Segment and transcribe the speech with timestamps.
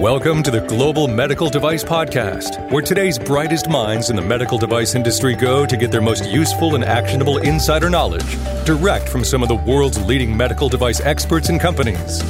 [0.00, 4.94] Welcome to the Global Medical Device Podcast, where today's brightest minds in the medical device
[4.94, 9.50] industry go to get their most useful and actionable insider knowledge direct from some of
[9.50, 12.20] the world's leading medical device experts and companies.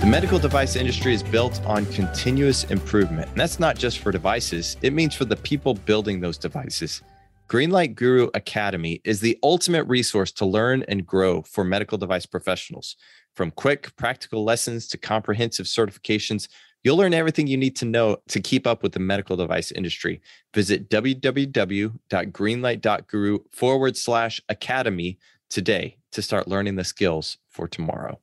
[0.00, 3.30] The medical device industry is built on continuous improvement.
[3.30, 7.00] And that's not just for devices, it means for the people building those devices.
[7.48, 12.96] Greenlight Guru Academy is the ultimate resource to learn and grow for medical device professionals.
[13.36, 16.48] From quick, practical lessons to comprehensive certifications,
[16.82, 20.20] you'll learn everything you need to know to keep up with the medical device industry.
[20.54, 25.16] Visit www.greenlight.guru forward slash academy
[25.48, 28.18] today to start learning the skills for tomorrow.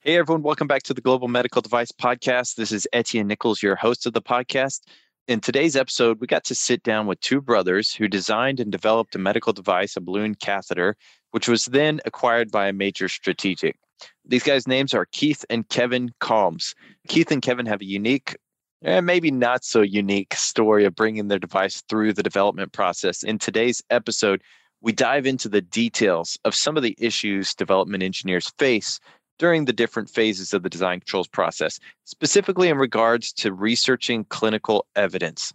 [0.00, 2.56] Hey, everyone, welcome back to the Global Medical Device Podcast.
[2.56, 4.80] This is Etienne Nichols, your host of the podcast
[5.28, 9.14] in today's episode, we got to sit down with two brothers who designed and developed
[9.14, 10.96] a medical device, a balloon catheter,
[11.32, 13.76] which was then acquired by a major strategic.
[14.24, 16.74] These guys' names are Keith and Kevin Kallmes.
[17.08, 18.36] Keith and Kevin have a unique,
[18.80, 23.22] and maybe not so unique story of bringing their device through the development process.
[23.22, 24.42] In today's episode,
[24.80, 28.98] we dive into the details of some of the issues development engineers face
[29.38, 34.86] during the different phases of the design controls process, specifically in regards to researching clinical
[34.96, 35.52] evidence.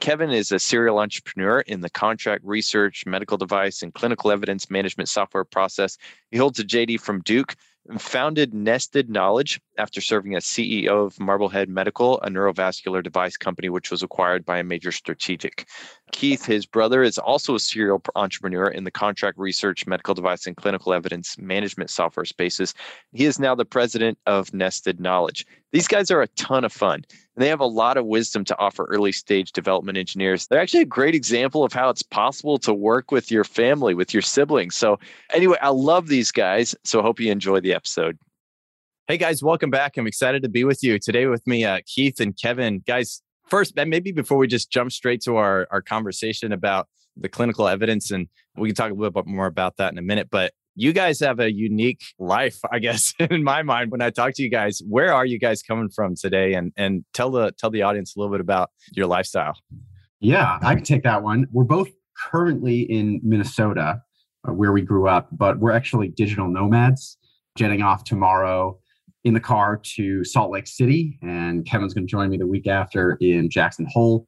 [0.00, 5.10] Kevin is a serial entrepreneur in the contract research, medical device, and clinical evidence management
[5.10, 5.98] software process.
[6.30, 7.54] He holds a JD from Duke
[7.98, 13.90] founded Nested Knowledge after serving as CEO of Marblehead Medical, a neurovascular device company which
[13.90, 15.66] was acquired by a major strategic.
[16.12, 20.56] Keith, his brother, is also a serial entrepreneur in the contract research, medical device, and
[20.56, 22.74] clinical evidence management software spaces.
[23.12, 25.46] He is now the president of Nested Knowledge.
[25.72, 27.04] These guys are a ton of fun.
[27.40, 30.46] And they have a lot of wisdom to offer early stage development engineers.
[30.46, 34.12] They're actually a great example of how it's possible to work with your family, with
[34.12, 34.74] your siblings.
[34.74, 34.98] So,
[35.32, 36.74] anyway, I love these guys.
[36.84, 38.18] So, I hope you enjoy the episode.
[39.08, 39.96] Hey guys, welcome back.
[39.96, 42.82] I'm excited to be with you today with me, uh, Keith and Kevin.
[42.86, 47.68] Guys, first, maybe before we just jump straight to our, our conversation about the clinical
[47.68, 50.28] evidence, and we can talk a little bit more about that in a minute.
[50.30, 53.90] But you guys have a unique life, I guess, in my mind.
[53.90, 56.54] When I talk to you guys, where are you guys coming from today?
[56.54, 59.54] And and tell the tell the audience a little bit about your lifestyle.
[60.20, 61.46] Yeah, I can take that one.
[61.52, 61.88] We're both
[62.30, 64.00] currently in Minnesota,
[64.48, 67.18] uh, where we grew up, but we're actually digital nomads,
[67.56, 68.78] jetting off tomorrow
[69.24, 72.66] in the car to Salt Lake City, and Kevin's going to join me the week
[72.66, 74.26] after in Jackson Hole.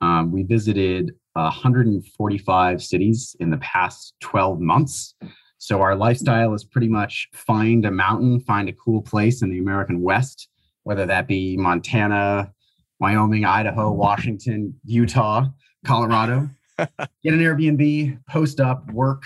[0.00, 5.14] Um, we visited 145 cities in the past 12 months.
[5.60, 9.58] So our lifestyle is pretty much find a mountain, find a cool place in the
[9.58, 10.48] American West,
[10.84, 12.50] whether that be Montana,
[12.98, 15.48] Wyoming, Idaho, Washington, Utah,
[15.84, 16.48] Colorado.
[16.78, 19.22] Get an Airbnb, post up, work,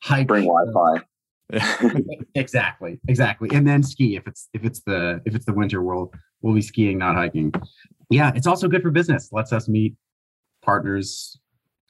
[0.00, 1.02] hike, bring Wi-Fi.
[2.36, 5.82] exactly, exactly, and then ski if it's if it's the if it's the winter.
[5.82, 7.52] We'll we'll be skiing, not hiking.
[8.10, 9.30] Yeah, it's also good for business.
[9.32, 9.96] Lets us meet
[10.62, 11.36] partners,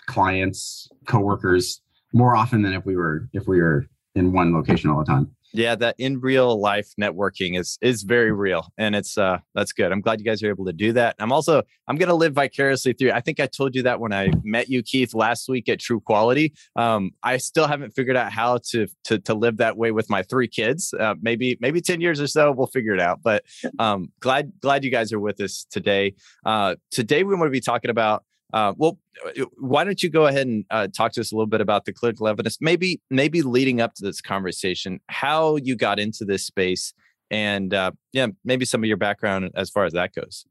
[0.06, 1.82] clients, coworkers
[2.14, 5.34] more often than if we were if we were in one location all the time.
[5.52, 9.92] Yeah, that in real life networking is is very real, and it's uh that's good.
[9.92, 11.14] I'm glad you guys are able to do that.
[11.20, 13.12] I'm also I'm gonna live vicariously through.
[13.12, 16.00] I think I told you that when I met you, Keith, last week at True
[16.00, 16.54] Quality.
[16.74, 20.22] Um, I still haven't figured out how to to to live that way with my
[20.22, 20.92] three kids.
[20.92, 23.20] Uh, maybe maybe ten years or so, we'll figure it out.
[23.22, 23.44] But
[23.78, 26.14] um, glad glad you guys are with us today.
[26.44, 30.28] Uh, today we want to be talking about uh, well, uh, why don't you go
[30.28, 32.58] ahead and uh, talk to us a little bit about the clinical evidence?
[32.60, 36.94] Maybe, maybe leading up to this conversation, how you got into this space,
[37.32, 40.46] and uh, yeah, maybe some of your background as far as that goes.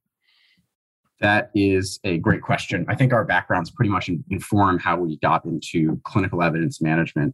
[1.22, 2.86] That is a great question.
[2.90, 7.34] I think our backgrounds pretty much inform how we got into clinical evidence management.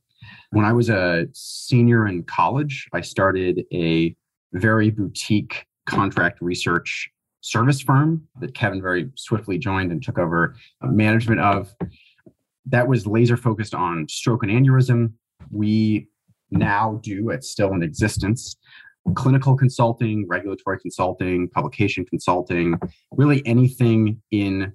[0.51, 4.15] When I was a senior in college, I started a
[4.53, 7.09] very boutique contract research
[7.41, 11.73] service firm that Kevin very swiftly joined and took over uh, management of.
[12.65, 15.13] That was laser focused on stroke and aneurysm.
[15.51, 16.07] We
[16.51, 18.57] now do, it's still in existence,
[19.15, 22.75] clinical consulting, regulatory consulting, publication consulting,
[23.11, 24.73] really anything in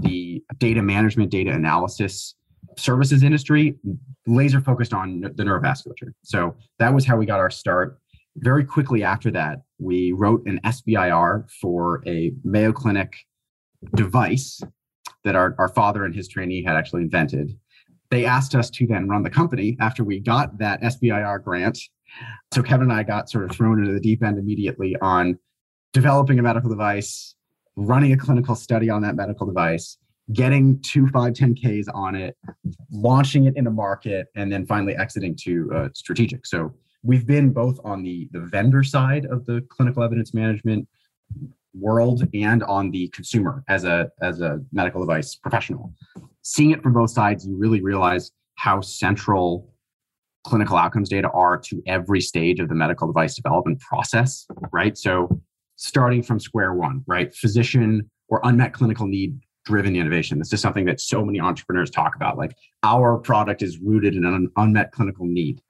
[0.00, 2.34] the data management, data analysis
[2.78, 3.74] services industry,
[4.26, 6.12] laser focused on the neurovasculature.
[6.22, 7.98] So that was how we got our start.
[8.36, 13.14] Very quickly after that, we wrote an SBIR for a Mayo Clinic
[13.94, 14.60] device
[15.24, 17.58] that our, our father and his trainee had actually invented.
[18.10, 21.78] They asked us to then run the company after we got that SBIR grant.
[22.52, 25.38] So Kevin and I got sort of thrown into the deep end immediately on
[25.92, 27.34] developing a medical device,
[27.74, 29.98] running a clinical study on that medical device,
[30.32, 32.36] getting two 510Ks on it,
[32.92, 36.46] launching it in a market, and then finally exiting to uh, strategic.
[36.46, 36.74] So
[37.06, 40.88] we've been both on the, the vendor side of the clinical evidence management
[41.74, 45.92] world and on the consumer as a as a medical device professional.
[46.42, 49.72] Seeing it from both sides you really realize how central
[50.44, 54.96] clinical outcomes data are to every stage of the medical device development process right?
[54.96, 55.40] So
[55.76, 57.34] starting from square one right?
[57.34, 60.38] Physician or unmet clinical need driven innovation.
[60.38, 64.24] This is something that so many entrepreneurs talk about like our product is rooted in
[64.24, 65.60] an unmet clinical need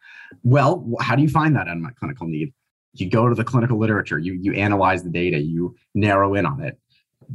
[0.43, 2.53] well how do you find that unmet clinical need?
[2.95, 6.61] You go to the clinical literature you you analyze the data you narrow in on
[6.63, 6.79] it.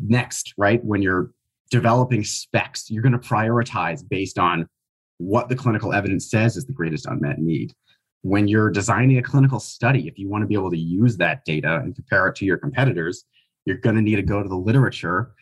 [0.02, 1.32] Next right when you're
[1.70, 4.68] developing specs you're going to prioritize based on
[5.18, 7.74] what the clinical evidence says is the greatest unmet need.
[8.24, 11.44] When you're designing a clinical study if you want to be able to use that
[11.46, 13.24] data and compare it to your competitors
[13.66, 15.34] you're going to need to go to the literature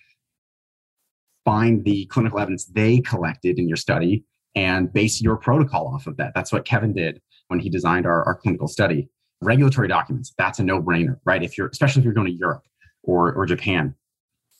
[1.45, 4.23] find the clinical evidence they collected in your study
[4.55, 6.33] and base your protocol off of that.
[6.35, 9.09] That's what kevin did when he designed our, our clinical study.
[9.41, 11.41] Regulatory documents that's a no-brainer right?
[11.43, 12.63] If you're especially if you're going to europe
[13.03, 13.95] or, or japan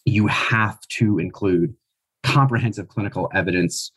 [0.06, 1.74] you have to include
[2.24, 3.92] comprehensive clinical evidence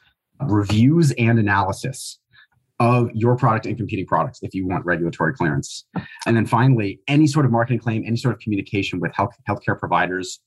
[0.47, 2.19] reviews and analysis
[2.81, 5.85] of your product and competing products if you want regulatory clearance.
[6.27, 9.79] And then finally any sort of marketing claim any sort of communication with health healthcare
[9.79, 10.41] providers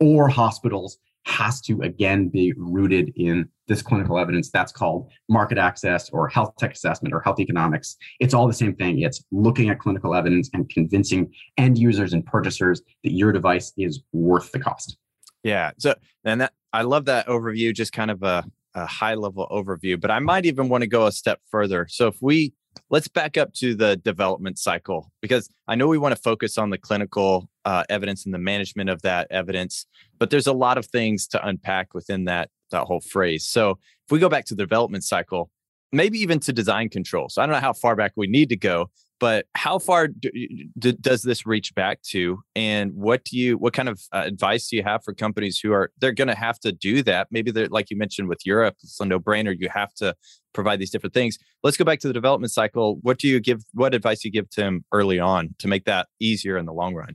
[0.00, 6.10] or hospitals has to again be rooted in this clinical evidence that's called market access
[6.10, 7.96] or health tech assessment or health economics.
[8.20, 9.00] It's all the same thing.
[9.00, 14.02] It's looking at clinical evidence and convincing end users and purchasers that your device is
[14.12, 14.98] worth the cost.
[15.42, 15.72] Yeah.
[15.78, 20.00] So and that i love that overview just kind of a, a high level overview
[20.00, 21.86] but i might even want to go a step further.
[21.88, 22.52] So if we
[22.92, 26.68] let's back up to the development cycle because I know we want to focus on
[26.68, 29.86] the clinical uh, evidence and the management of that evidence,
[30.18, 33.44] but there's a lot of things to unpack within that that whole phrase.
[33.44, 35.50] So if we go back to the development cycle,
[35.90, 37.28] maybe even to design control.
[37.28, 38.90] So I don't know how far back we need to go,
[39.22, 40.32] but how far do,
[40.76, 42.42] do, does this reach back to?
[42.56, 45.72] And what do you what kind of uh, advice do you have for companies who
[45.72, 47.28] are they're going to have to do that?
[47.30, 50.16] Maybe they're like you mentioned with europe it's a no-brainer you have to
[50.52, 51.38] provide these different things.
[51.62, 52.98] Let's go back to the development cycle.
[53.02, 55.84] What do you give what advice do you give to them early on to make
[55.84, 57.14] that easier in the long run?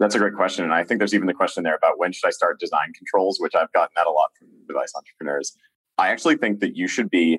[0.00, 2.26] That's a great question and i think there's even the question there about when should
[2.26, 5.56] i start design controls which i've gotten that a lot from device entrepreneurs.
[5.96, 7.38] I actually think that you should be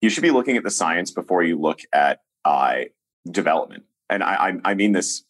[0.00, 2.84] you should be looking at the science before you look at uh,
[3.30, 3.84] development.
[4.10, 5.24] And I, I, I mean this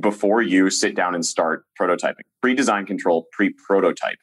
[0.00, 2.24] before you sit down and start prototyping.
[2.42, 4.18] Pre-design control, pre-prototype.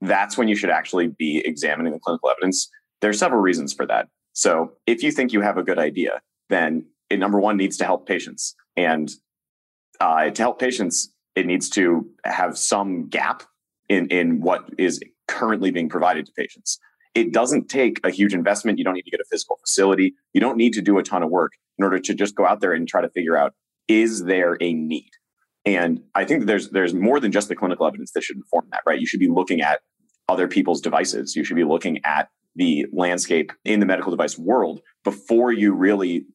[0.00, 2.70] That's when you should actually be examining the clinical evidence.
[3.00, 4.08] There are several reasons for that.
[4.32, 7.84] So if you think you have a good idea, then it number one needs to
[7.84, 8.54] help patients.
[8.76, 9.10] And
[10.00, 13.42] uh, to help patients, it needs to have some gap
[13.88, 16.78] in, in what is currently being provided to patients.
[17.16, 18.78] It doesn't take a huge investment.
[18.78, 20.14] You don't need to get a physical facility.
[20.34, 22.60] You don't need to do a ton of work in order to just go out
[22.60, 23.54] there and try to figure out
[23.88, 25.10] is there a need?
[25.64, 28.82] And I think there's there's more than just the clinical evidence that should inform that,
[28.86, 29.00] right?
[29.00, 29.80] You should be looking at
[30.28, 31.34] other people's devices.
[31.34, 36.26] You should be looking at the landscape in the medical device world before you really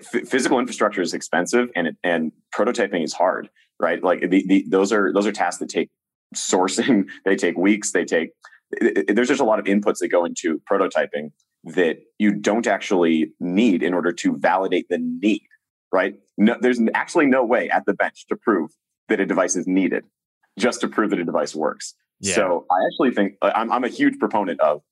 [0.00, 4.02] physical infrastructure is expensive and it, and prototyping is hard, right?
[4.02, 5.90] Like the, the, those are those are tasks that take
[6.34, 8.30] sourcing, they take weeks, they take
[8.80, 11.30] there's just a lot of inputs that go into prototyping
[11.64, 15.46] that you don't actually need in order to validate the need,
[15.92, 16.14] right?
[16.36, 18.70] No, there's actually no way at the bench to prove
[19.08, 20.04] that a device is needed
[20.58, 21.94] just to prove that a device works.
[22.20, 22.34] Yeah.
[22.34, 24.82] So I actually think I'm, I'm a huge proponent of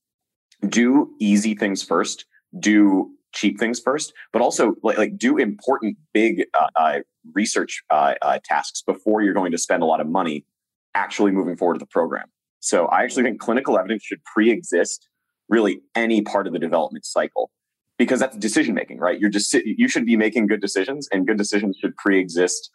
[0.68, 2.26] do easy things first,
[2.58, 6.99] do cheap things first, but also like, like do important big uh, uh,
[7.34, 10.44] research uh, uh, tasks before you're going to spend a lot of money
[10.94, 12.26] actually moving forward with the program.
[12.60, 15.08] So I actually think clinical evidence should pre-exist
[15.48, 17.50] really any part of the development cycle
[17.98, 19.20] because that's decision making, right?
[19.20, 22.70] You're just you should be making good decisions, and good decisions should pre-exist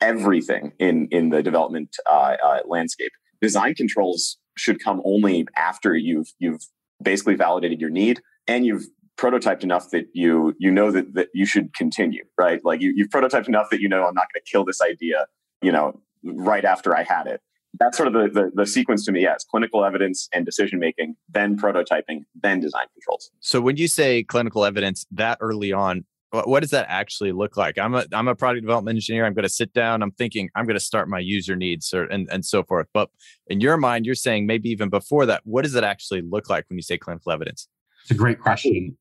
[0.00, 3.12] everything in in the development uh, uh, landscape.
[3.40, 6.62] Design controls should come only after you've you've
[7.02, 8.86] basically validated your need and you've
[9.16, 12.60] prototyped enough that you you know that that you should continue, right?
[12.64, 15.26] Like you, you've prototyped enough that you know I'm not going to kill this idea,
[15.62, 17.40] you know, right after I had it
[17.78, 19.22] that's sort of the, the, the sequence to me.
[19.22, 23.30] Yes, clinical evidence and decision making, then prototyping, then design controls.
[23.40, 27.76] So when you say clinical evidence that early on, what does that actually look like?
[27.76, 29.26] I'm a I'm a product development engineer.
[29.26, 30.00] I'm going to sit down.
[30.00, 32.86] I'm thinking I'm going to start my user needs or, and and so forth.
[32.94, 33.10] But
[33.48, 35.42] in your mind, you're saying maybe even before that.
[35.44, 37.66] What does it actually look like when you say clinical evidence?
[38.02, 38.96] It's a great question.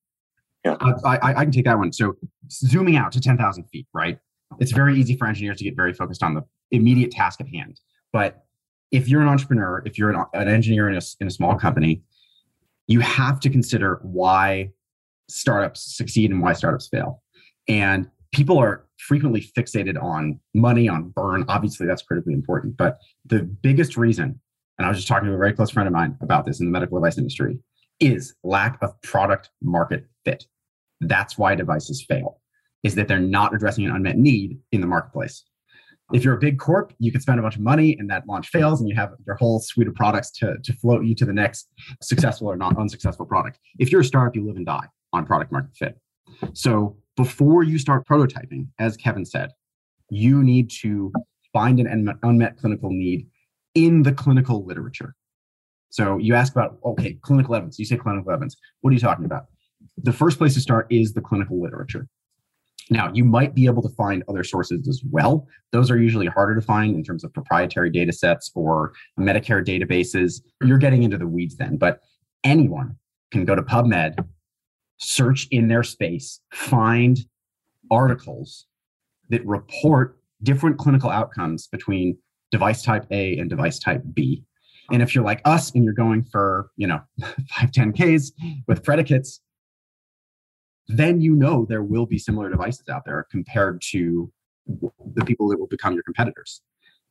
[0.65, 1.93] Yeah, uh, I, I, I can take that one.
[1.93, 2.15] So
[2.49, 4.17] zooming out to ten thousand feet, right?
[4.59, 7.79] It's very easy for engineers to get very focused on the immediate task at hand.
[8.11, 8.43] But
[8.91, 12.01] if you're an entrepreneur, if you're an, an engineer in a, in a small company,
[12.87, 14.71] you have to consider why
[15.29, 17.21] startups succeed and why startups fail.
[17.67, 21.45] And people are frequently fixated on money, on burn.
[21.47, 22.77] Obviously, that's critically important.
[22.77, 24.39] But the biggest reason,
[24.77, 26.65] and I was just talking to a very close friend of mine about this in
[26.65, 27.59] the medical device industry,
[27.99, 30.45] is lack of product market fit.
[31.01, 32.41] That's why devices fail,
[32.83, 35.43] is that they're not addressing an unmet need in the marketplace.
[36.11, 38.49] If you're a big corp, you can spend a bunch of money and that launch
[38.49, 41.33] fails and you have your whole suite of products to, to float you to the
[41.33, 41.69] next
[42.01, 43.59] successful or not unsuccessful product.
[43.77, 45.99] If you're a startup, you live and die on product market fit.
[46.53, 49.51] So before you start prototyping, as Kevin said,
[50.09, 51.11] you need to
[51.53, 53.27] find an unmet clinical need
[53.75, 55.15] in the clinical literature.
[55.89, 57.79] So you ask about, okay, clinical evidence.
[57.79, 58.55] You say clinical evidence.
[58.81, 59.45] What are you talking about?
[59.97, 62.07] The first place to start is the clinical literature.
[62.89, 65.47] Now, you might be able to find other sources as well.
[65.71, 70.41] Those are usually harder to find in terms of proprietary data sets or Medicare databases.
[70.61, 70.67] Hmm.
[70.67, 72.01] You're getting into the weeds then, but
[72.43, 72.95] anyone
[73.31, 74.25] can go to PubMed,
[74.97, 77.19] search in their space, find
[77.91, 78.65] articles
[79.29, 82.17] that report different clinical outcomes between
[82.51, 84.43] device type A and device type B.
[84.91, 88.31] And if you're like us and you're going for, you know, 5, 10Ks
[88.67, 89.41] with predicates,
[90.89, 94.31] then you know there will be similar devices out there compared to
[95.15, 96.61] the people that will become your competitors.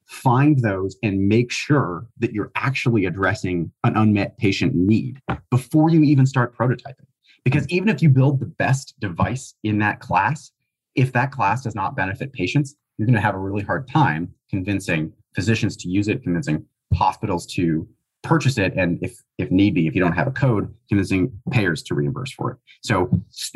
[0.06, 5.20] Find those and make sure that you're actually addressing an unmet patient need
[5.50, 7.06] before you even start prototyping.
[7.44, 10.50] Because even if you build the best device in that class,
[10.94, 14.34] if that class does not benefit patients, you're going to have a really hard time
[14.50, 17.86] convincing physicians to use it, convincing hospitals to
[18.22, 21.82] purchase it and if if need be if you don't have a code convincing payers
[21.84, 22.58] to reimburse for it.
[22.82, 23.10] So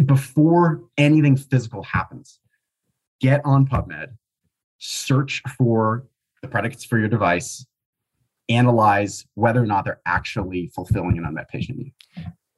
[0.05, 2.39] before anything physical happens
[3.21, 4.09] get on pubmed
[4.79, 6.07] search for
[6.43, 7.67] the predicates for your device
[8.49, 11.95] analyze whether or not they're actually fulfilling an unmet patient need.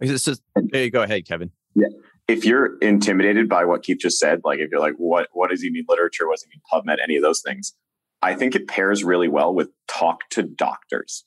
[0.00, 0.40] This is,
[0.73, 1.50] hey, go ahead kevin.
[1.75, 1.88] Yeah
[2.26, 5.62] if you're intimidated by what keith just said like if you're like what what does
[5.62, 6.26] he mean literature?
[6.26, 6.96] What does he mean pubmed?
[7.02, 7.75] Any of those things
[8.25, 11.25] i think it pairs really well with talk to doctors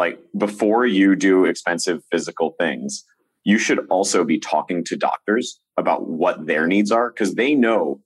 [0.00, 3.04] like before you do expensive physical things,
[3.44, 8.00] you should also be talking to doctors about what their needs are because they know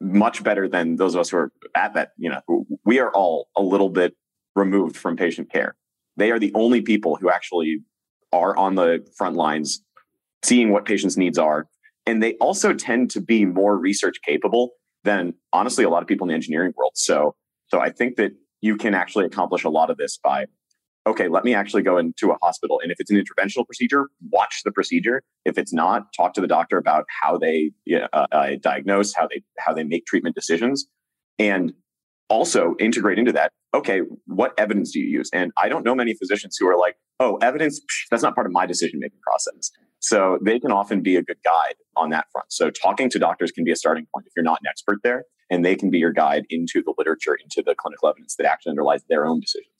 [0.00, 2.08] much better than those of us who are at that.
[2.18, 4.16] You know, we are all a little bit
[4.56, 5.76] removed from patient care.
[6.16, 7.78] They are the only people who actually
[8.32, 9.84] are on the front lines
[10.42, 11.68] seeing what patients' needs are.
[12.06, 14.72] And they also tend to be more research capable
[15.04, 16.94] than honestly a lot of people in the engineering world.
[16.96, 17.36] So
[17.68, 20.46] so I think that you can actually accomplish a lot of this by
[21.06, 22.80] okay, let me actually go into a hospital.
[22.82, 25.22] And if it's an interventional procedure, watch the procedure.
[25.44, 27.70] If it's not, talk to the doctor about how they
[28.12, 30.86] uh, uh, diagnose, how they how they make treatment decisions,
[31.38, 31.72] and
[32.28, 33.52] also integrate into that.
[33.72, 35.30] Okay, what evidence do you use?
[35.32, 38.52] And I don't know many physicians who are like, oh, evidence that's not part of
[38.52, 39.70] my decision making process.
[40.00, 42.52] So they can often be a good guide on that front.
[42.52, 45.24] So talking to doctors can be a starting point if you're not an expert there,
[45.50, 48.70] and they can be your guide into the literature, into the clinical evidence that actually
[48.70, 49.75] underlies their own decisions.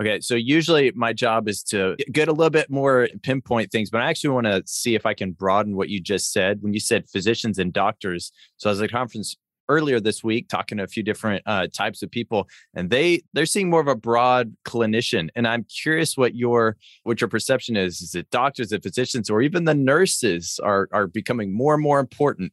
[0.00, 4.00] Okay, so usually my job is to get a little bit more pinpoint things, but
[4.00, 6.78] I actually want to see if I can broaden what you just said when you
[6.78, 8.30] said physicians and doctors.
[8.58, 9.36] So I was at a conference
[9.68, 13.46] earlier this week talking to a few different uh, types of people and they they're
[13.46, 18.00] seeing more of a broad clinician and i'm curious what your what your perception is
[18.00, 22.00] is it doctors and physicians or even the nurses are are becoming more and more
[22.00, 22.52] important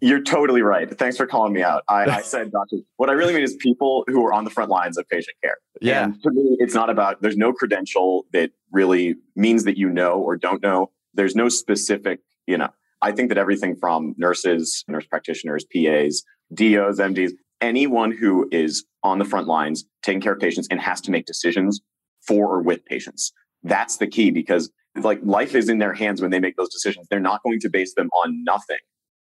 [0.00, 0.96] you're totally right.
[0.98, 1.82] Thanks for calling me out.
[1.88, 2.82] I, I said doctors.
[2.96, 5.56] What I really mean is people who are on the front lines of patient care.
[5.80, 6.04] Yeah.
[6.04, 10.14] And to me, it's not about, there's no credential that really means that you know
[10.14, 10.90] or don't know.
[11.14, 12.68] There's no specific, you know,
[13.00, 19.18] I think that everything from nurses, nurse practitioners, PAs, DOs, MDs, anyone who is on
[19.18, 21.80] the front lines taking care of patients and has to make decisions
[22.26, 23.32] for or with patients.
[23.62, 27.06] That's the key because like life is in their hands when they make those decisions.
[27.08, 28.78] They're not going to base them on nothing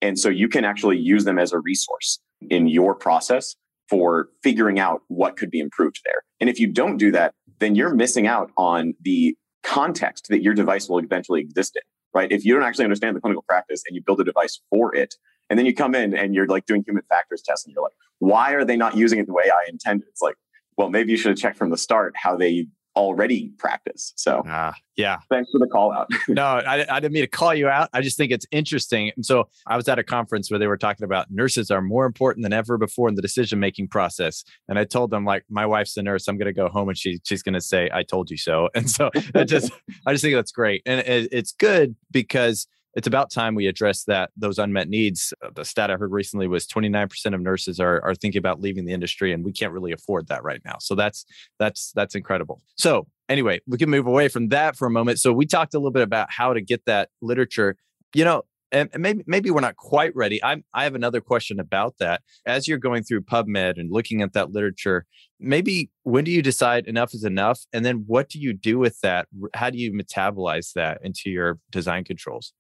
[0.02, 3.56] and so you can actually use them as a resource in your process
[3.90, 6.24] for figuring out what could be improved there.
[6.40, 10.54] And if you don't do that, then you're missing out on the context that your
[10.54, 11.82] device will eventually exist in,
[12.14, 12.32] right?
[12.32, 15.16] If you don't actually understand the clinical practice and you build a device for it,
[15.50, 17.94] and then you come in and you're like doing human factors tests and you're like,
[18.20, 20.08] why are they not using it the way I intended?
[20.08, 20.36] It's like,
[20.78, 24.14] well, maybe you should have checked from the start how they already practice.
[24.16, 25.18] So, uh, yeah.
[25.30, 26.10] Thanks for the call out.
[26.28, 27.90] no, I, I didn't mean to call you out.
[27.94, 29.12] I just think it's interesting.
[29.16, 32.06] And so, I was at a conference where they were talking about nurses are more
[32.06, 34.44] important than ever before in the decision making process.
[34.68, 36.28] And I told them, like, my wife's a nurse.
[36.28, 38.70] I'm going to go home and she, she's going to say, I told you so.
[38.82, 39.72] And so, I just,
[40.08, 40.82] I just think that's great.
[40.86, 45.34] And it, it's good because it's about time we address that those unmet needs.
[45.44, 48.86] Uh, the stat I heard recently was 29% of nurses are are thinking about leaving
[48.86, 50.76] the industry, and we can't really afford that right now.
[50.80, 51.26] So that's
[51.60, 52.62] that's that's incredible.
[52.76, 55.20] So anyway, we can move away from that for a moment.
[55.20, 57.76] So we talked a little bit about how to get that literature.
[58.14, 60.44] You know, and maybe maybe we're not quite ready.
[60.44, 62.22] I'm I have another question about that.
[62.46, 65.06] As you're going through PubMed and looking at that literature,
[65.40, 69.00] maybe when do you decide enough is enough, and then what do you do with
[69.02, 69.28] that?
[69.54, 72.54] How do you metabolize that into your design controls?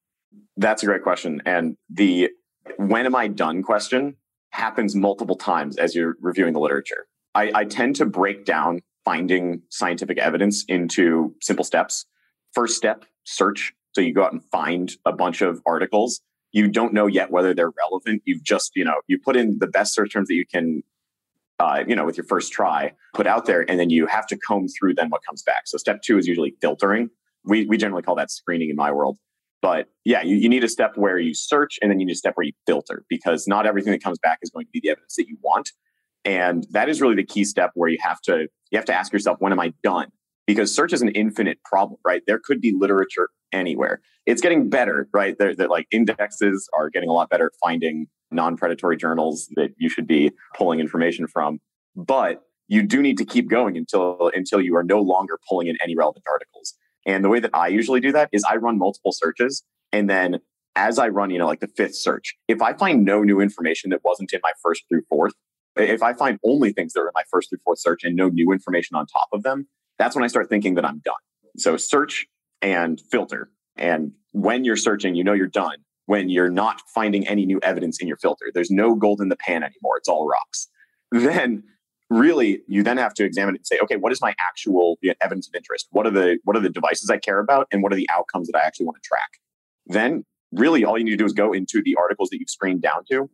[0.57, 2.29] That's a great question, and the
[2.77, 4.15] when am I done question
[4.51, 7.07] happens multiple times as you're reviewing the literature.
[7.33, 12.05] I, I tend to break down finding scientific evidence into simple steps.
[12.53, 16.21] First step, search so you go out and find a bunch of articles.
[16.51, 18.21] You don't know yet whether they're relevant.
[18.25, 20.83] You've just, you know, you put in the best search terms that you can,
[21.59, 24.37] uh, you know, with your first try, put out there, and then you have to
[24.37, 25.63] comb through then what comes back.
[25.65, 27.09] So step two is usually filtering.
[27.43, 29.17] We, we generally call that screening in my world.
[29.61, 32.17] But yeah, you, you need a step where you search and then you need a
[32.17, 34.89] step where you filter because not everything that comes back is going to be the
[34.89, 35.71] evidence that you want.
[36.25, 39.11] And that is really the key step where you have to you have to ask
[39.11, 40.07] yourself, when am I done?
[40.47, 42.21] Because search is an infinite problem, right?
[42.25, 44.01] There could be literature anywhere.
[44.25, 45.37] It's getting better, right?
[45.37, 50.07] That like indexes are getting a lot better at finding non-predatory journals that you should
[50.07, 51.59] be pulling information from.
[51.95, 55.77] But you do need to keep going until until you are no longer pulling in
[55.83, 56.75] any relevant articles.
[57.05, 60.39] And the way that I usually do that is I run multiple searches and then
[60.75, 63.89] as I run, you know, like the fifth search, if I find no new information
[63.89, 65.33] that wasn't in my first through fourth,
[65.75, 68.29] if I find only things that are in my first through fourth search and no
[68.29, 69.67] new information on top of them,
[69.97, 71.15] that's when I start thinking that I'm done.
[71.57, 72.27] So search
[72.61, 73.49] and filter.
[73.75, 77.99] And when you're searching, you know you're done when you're not finding any new evidence
[78.01, 78.45] in your filter.
[78.53, 79.97] There's no gold in the pan anymore.
[79.97, 80.67] It's all rocks.
[81.11, 81.63] Then
[82.11, 85.47] really you then have to examine it and say, okay, what is my actual evidence
[85.47, 85.87] of interest?
[85.91, 88.47] What are the what are the devices I care about and what are the outcomes
[88.47, 89.39] that I actually want to track?
[89.87, 92.81] Then really all you need to do is go into the articles that you've screened
[92.81, 93.29] down to,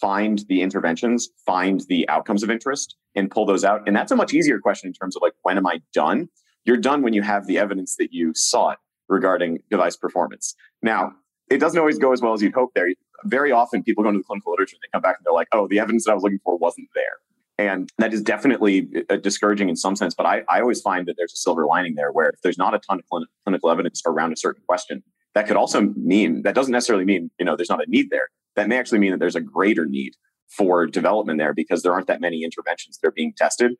[0.00, 3.82] find the interventions, find the outcomes of interest and pull those out.
[3.86, 6.28] And that's a much easier question in terms of like when am I done?
[6.64, 10.54] You're done when you have the evidence that you sought regarding device performance.
[10.80, 11.12] Now,
[11.50, 12.88] it doesn't always go as well as you'd hope there.
[13.24, 15.48] Very often people go into the clinical literature and they come back and they're like,
[15.52, 17.18] oh, the evidence that I was looking for wasn't there.
[17.68, 20.14] And that is definitely uh, discouraging in some sense.
[20.14, 22.74] But I, I always find that there's a silver lining there where if there's not
[22.74, 25.02] a ton of clinical evidence around a certain question,
[25.34, 28.28] that could also mean that doesn't necessarily mean, you know, there's not a need there.
[28.56, 30.14] That may actually mean that there's a greater need
[30.48, 33.72] for development there because there aren't that many interventions that are being tested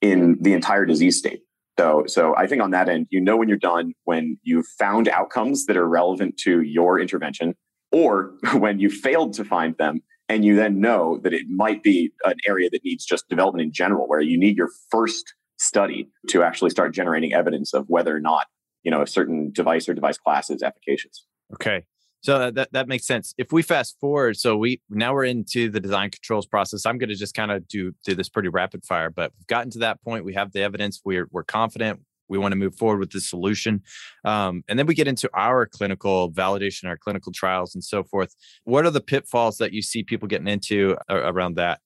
[0.00, 1.40] in the entire disease state.
[1.78, 5.08] So, so I think on that end, you know when you're done when you've found
[5.08, 7.54] outcomes that are relevant to your intervention,
[7.92, 12.10] or when you failed to find them, and you then know that it might be
[12.24, 16.42] an area that needs just development in general, where you need your first study to
[16.42, 18.46] actually start generating evidence of whether or not
[18.82, 21.26] you know a certain device or device class is efficacious.
[21.54, 21.84] Okay,
[22.20, 23.34] so uh, that, that makes sense.
[23.38, 26.84] If we fast forward, so we now we're into the design controls process.
[26.84, 29.70] I'm going to just kind of do do this pretty rapid fire, but we've gotten
[29.72, 30.24] to that point.
[30.24, 31.00] We have the evidence.
[31.04, 32.00] We're we're confident.
[32.28, 33.82] We want to move forward with the solution,
[34.24, 38.34] um, and then we get into our clinical validation, our clinical trials, and so forth.
[38.64, 41.80] What are the pitfalls that you see people getting into around that?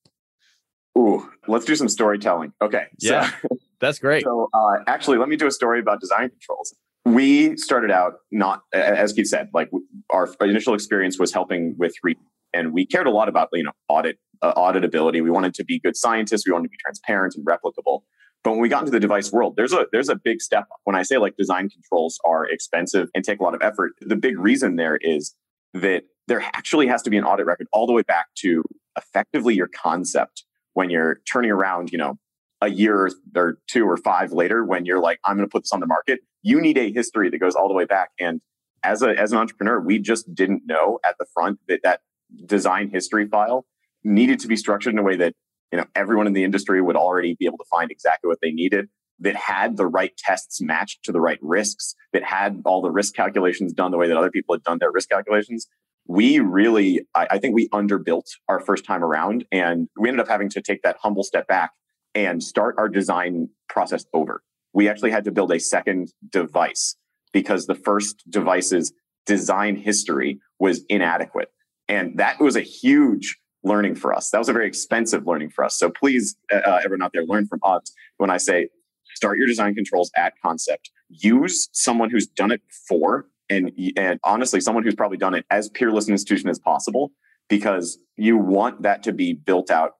[0.97, 2.53] Ooh, let's do some storytelling.
[2.61, 2.85] Okay.
[2.99, 4.23] Yeah, so, that's great.
[4.33, 6.75] So, uh, actually, let me do a story about design controls
[7.05, 9.69] we started out not as Keith said, like
[10.09, 12.17] our initial experience was helping with re-
[12.53, 15.21] and we cared a lot about you know audit uh, auditability.
[15.21, 16.47] We wanted to be good scientists.
[16.47, 18.01] We wanted to be transparent and replicable.
[18.43, 20.79] But when we got into the device world, there's a there's a big step up.
[20.83, 24.17] When I say like design controls are expensive and take a lot of effort, the
[24.17, 25.35] big reason there is
[25.73, 28.63] that there actually has to be an audit record all the way back to
[28.97, 32.17] effectively your concept when you're turning around, you know,
[32.61, 35.71] a year or two or five later when you're like, I'm going to put this
[35.71, 38.09] on the market, you need a history that goes all the way back.
[38.19, 38.41] And
[38.83, 42.01] as a as an entrepreneur, we just didn't know at the front that that
[42.45, 43.65] design history file
[44.03, 45.33] needed to be structured in a way that
[45.73, 48.51] you know everyone in the industry would already be able to find exactly what they
[48.51, 48.87] needed
[49.19, 53.15] that had the right tests matched to the right risks that had all the risk
[53.15, 55.67] calculations done the way that other people had done their risk calculations
[56.05, 60.27] we really I, I think we underbuilt our first time around and we ended up
[60.27, 61.71] having to take that humble step back
[62.13, 64.43] and start our design process over.
[64.73, 66.95] We actually had to build a second device
[67.31, 68.93] because the first device's
[69.25, 71.49] design history was inadequate.
[71.87, 74.29] And that was a huge learning for us.
[74.29, 75.77] That was a very expensive learning for us.
[75.77, 78.69] So please, uh, uh everyone out there, learn from us when I say
[79.15, 80.91] start your design controls at concept.
[81.09, 85.69] Use someone who's done it before, and and honestly, someone who's probably done it as
[85.69, 87.11] peerless an institution as possible,
[87.49, 89.91] because you want that to be built out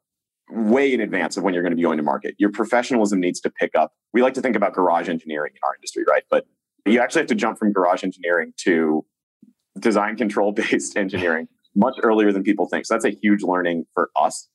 [0.49, 2.35] way in advance of when you're going to be going to market.
[2.37, 3.93] Your professionalism needs to pick up.
[4.13, 6.23] We like to think about garage engineering in our industry, right?
[6.29, 6.45] But
[6.85, 9.05] you actually have to jump from garage engineering to
[9.79, 12.85] design control based engineering much earlier than people think.
[12.85, 14.47] So that's a huge learning for us.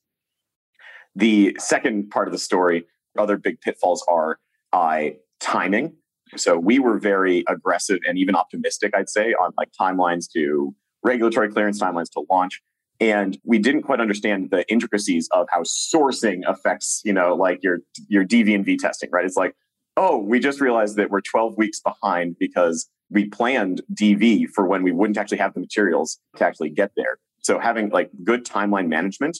[1.15, 2.85] The second part of the story,
[3.19, 4.39] other big pitfalls are
[4.73, 5.95] uh, timing.
[6.37, 11.51] So we were very aggressive and even optimistic, I'd say, on like timelines to regulatory
[11.51, 12.61] clearance, timelines to launch.
[13.01, 17.79] And we didn't quite understand the intricacies of how sourcing affects, you know, like your
[18.09, 19.25] your DV and V testing, right?
[19.25, 19.55] It's like,
[19.99, 24.83] oh, we just realized that we're 12 weeks behind because we planned DV for when
[24.85, 27.19] we wouldn't actually have the materials to actually get there.
[27.41, 29.39] So having like good timeline management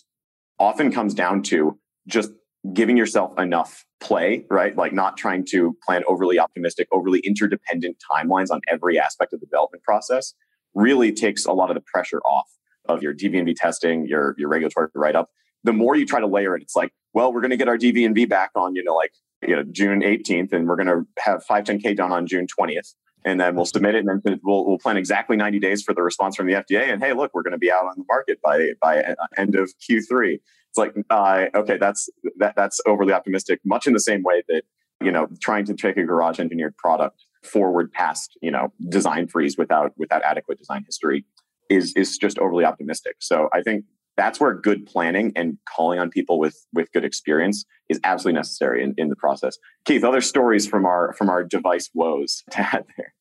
[0.59, 2.33] often comes down to just
[2.73, 4.77] giving yourself enough play, right?
[4.77, 9.47] Like not trying to plan overly optimistic, overly interdependent timelines on every aspect of the
[9.47, 10.35] development process
[10.75, 12.49] really takes a lot of the pressure off
[12.87, 15.29] of your DV&V testing, your your regulatory write up.
[15.63, 17.79] The more you try to layer it, it's like, well, we're going to get our
[17.79, 19.13] DV&V back on, you know, like
[19.47, 23.41] you know June 18th, and we're going to have 510k done on June 20th, and
[23.41, 26.37] then we'll submit it, and then we'll we'll plan exactly 90 days for the response
[26.37, 26.93] from the FDA.
[26.93, 29.73] And hey, look, we're going to be out on the market by by end of
[29.89, 30.35] Q3.
[30.35, 33.61] It's like, uh, okay, that's that that's overly optimistic.
[33.65, 34.63] Much in the same way that
[35.03, 39.57] you know trying to take a garage engineered product forward past you know design freeze
[39.57, 41.25] without without adequate design history
[41.71, 43.17] is is just overly optimistic.
[43.21, 43.85] So I think
[44.19, 48.83] that's where good planning and calling on people with with good experience is absolutely necessary
[48.83, 49.57] in, in the process.
[49.87, 53.15] Keith, other stories from our from our device woes to add there.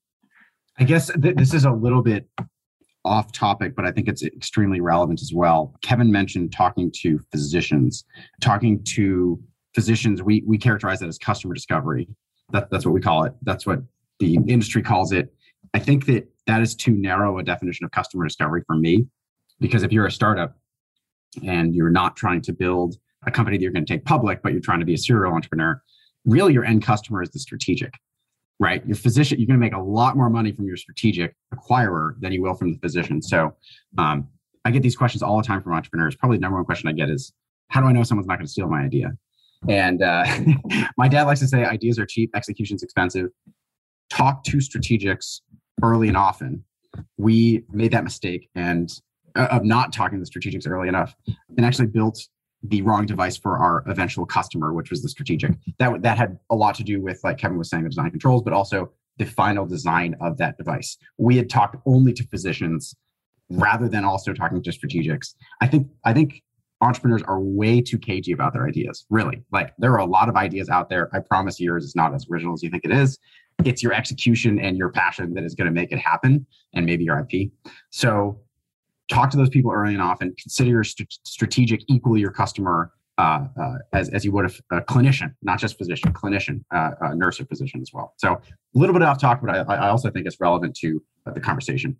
[0.80, 2.28] I guess th- this is a little bit
[3.06, 5.74] off topic, but I think it's extremely relevant as well.
[5.82, 8.04] Kevin mentioned talking to physicians,
[8.42, 9.40] talking to
[9.76, 10.24] physicians.
[10.24, 12.10] We we characterize that as customer discovery.
[12.52, 13.34] That, that's what we call it.
[13.44, 13.80] That's what
[14.20, 15.32] the industry calls it.
[15.74, 19.06] I think that that is too narrow a definition of customer discovery for me,
[19.60, 20.56] because if you're a startup,
[21.45, 24.52] and you're not trying to build a company that you're going to take public, but
[24.52, 25.82] you're trying to be a serial entrepreneur,
[26.26, 27.93] really your end customer is the strategic,
[28.60, 28.86] right?
[28.86, 32.32] Your physician, you're going to make a lot more money from your strategic acquirer than
[32.32, 33.21] you will from the physician.
[33.21, 33.56] So
[33.97, 34.28] um,
[34.65, 36.15] I get these questions all the time from entrepreneurs.
[36.15, 37.34] Probably the number one question I get is,
[37.69, 39.12] how do I know someone's not going to steal my idea?
[39.67, 40.26] And uh,
[40.97, 43.30] my dad likes to say ideas are cheap, execution's expensive.
[44.10, 45.41] Talk to strategics
[45.84, 46.63] early and often.
[47.17, 48.89] We made that mistake and
[49.38, 51.15] Uh, of not talking to the strategics early enough
[51.56, 52.19] and actually built
[52.63, 55.52] the wrong device for our eventual customer, which was the strategic.
[55.78, 58.41] That that had a lot to do with, like Kevin was saying, the design controls,
[58.41, 60.97] but also the final design of that device.
[61.17, 62.95] We had talked only to physicians
[63.50, 65.36] rather than also talking to strategics.
[65.62, 66.41] I think I think
[66.82, 69.06] entrepreneurs are way too cagey about their ideas.
[69.12, 71.10] Really, like there are a lot of ideas out there.
[71.13, 73.19] I promise yours is not as original as you think it is.
[73.65, 77.04] It's your execution and your passion that is going to make it happen, and maybe
[77.04, 77.52] your IP.
[77.91, 78.39] So
[79.10, 80.34] talk to those people early and often.
[80.39, 84.82] Consider your st- strategic equally your customer uh, uh, as, as you would a, a
[84.82, 88.13] clinician, not just physician, clinician, uh, nurse or physician as well.
[88.17, 88.39] So a
[88.76, 91.98] little bit off talk, but I, I also think it's relevant to uh, the conversation.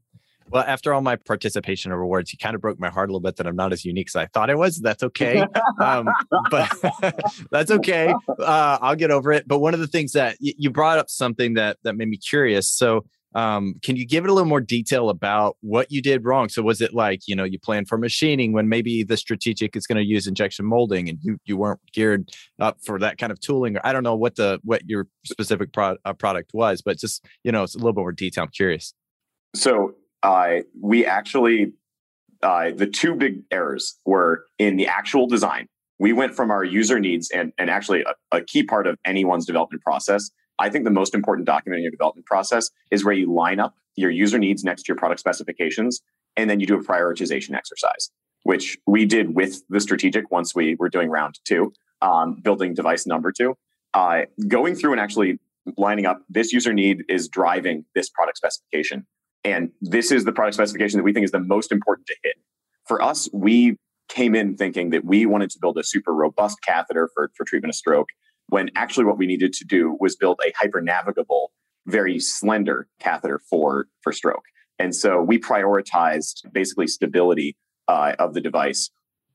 [0.50, 3.20] Well, after all my participation and rewards, you kind of broke my heart a little
[3.20, 4.80] bit that I'm not as unique as I thought I was.
[4.80, 5.46] That's okay.
[5.80, 6.10] Um,
[6.50, 6.74] but
[7.52, 8.12] that's okay.
[8.40, 9.48] Uh, I'll get over it.
[9.48, 12.18] But one of the things that y- you brought up something that that made me
[12.18, 12.72] curious.
[12.72, 13.06] So
[13.38, 16.50] um, can you give it a little more detail about what you did wrong?
[16.50, 19.86] So was it like, you know, you planned for machining when maybe the strategic is
[19.86, 23.40] going to use injection molding and you, you weren't geared up for that kind of
[23.40, 26.98] tooling or I don't know what the, what your specific pro- uh, product was, but
[26.98, 28.46] just, you know, it's a little bit more detail.
[28.46, 28.96] I'm curious.
[29.56, 31.74] So uh, we actually,
[32.42, 35.68] uh, the two big errors were in the actual design.
[36.00, 39.46] We went from our user needs and, and actually a, a key part of anyone's
[39.46, 43.34] development process I think the most important document in your development process is where you
[43.34, 46.02] line up your user needs next to your product specifications,
[46.36, 48.12] and then you do a prioritization exercise,
[48.44, 53.06] which we did with the strategic once we were doing round two, um, building device
[53.08, 53.56] number two.
[53.94, 55.40] Uh, going through and actually
[55.78, 59.06] lining up this user need is driving this product specification.
[59.44, 62.36] And this is the product specification that we think is the most important to hit.
[62.88, 67.10] For us, we came in thinking that we wanted to build a super robust catheter
[67.14, 68.10] for, for treatment of stroke
[68.50, 71.52] when actually what we needed to do was build a hyper navigable,
[71.86, 74.44] very slender catheter for, for stroke.
[74.80, 77.58] And so we prioritized basically stability
[77.88, 78.90] uh, of the device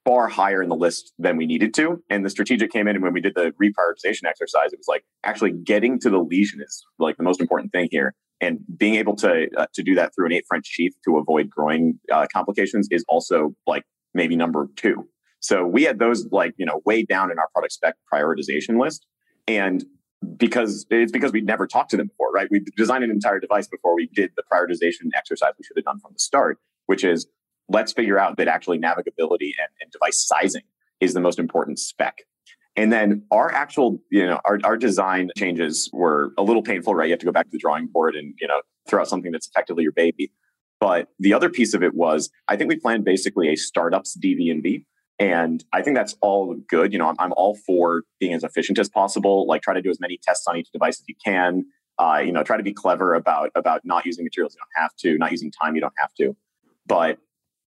[0.04, 2.02] far higher in the list than we needed to.
[2.10, 5.04] And the strategic came in, and when we did the reprioritization exercise, it was like
[5.24, 8.14] actually getting to the lesion is like the most important thing here.
[8.40, 11.48] And being able to uh, to do that through an eight French sheath to avoid
[11.48, 15.08] growing uh, complications is also like maybe number two.
[15.42, 19.04] So we had those like, you know, way down in our product spec prioritization list.
[19.46, 19.84] And
[20.36, 22.46] because it's because we'd never talked to them before, right?
[22.48, 25.98] We designed an entire device before we did the prioritization exercise we should have done
[25.98, 27.26] from the start, which is
[27.68, 30.62] let's figure out that actually navigability and, and device sizing
[31.00, 32.18] is the most important spec.
[32.76, 37.06] And then our actual, you know, our, our design changes were a little painful, right?
[37.06, 39.32] You have to go back to the drawing board and, you know, throw out something
[39.32, 40.32] that's effectively your baby.
[40.80, 44.86] But the other piece of it was I think we planned basically a startups DV&V.
[45.22, 46.92] And I think that's all good.
[46.92, 49.46] You know, I'm, I'm all for being as efficient as possible.
[49.46, 51.64] Like try to do as many tests on each device as you can.
[51.96, 54.90] Uh, you know, try to be clever about about not using materials you don't have
[54.96, 56.34] to, not using time you don't have to.
[56.86, 57.18] But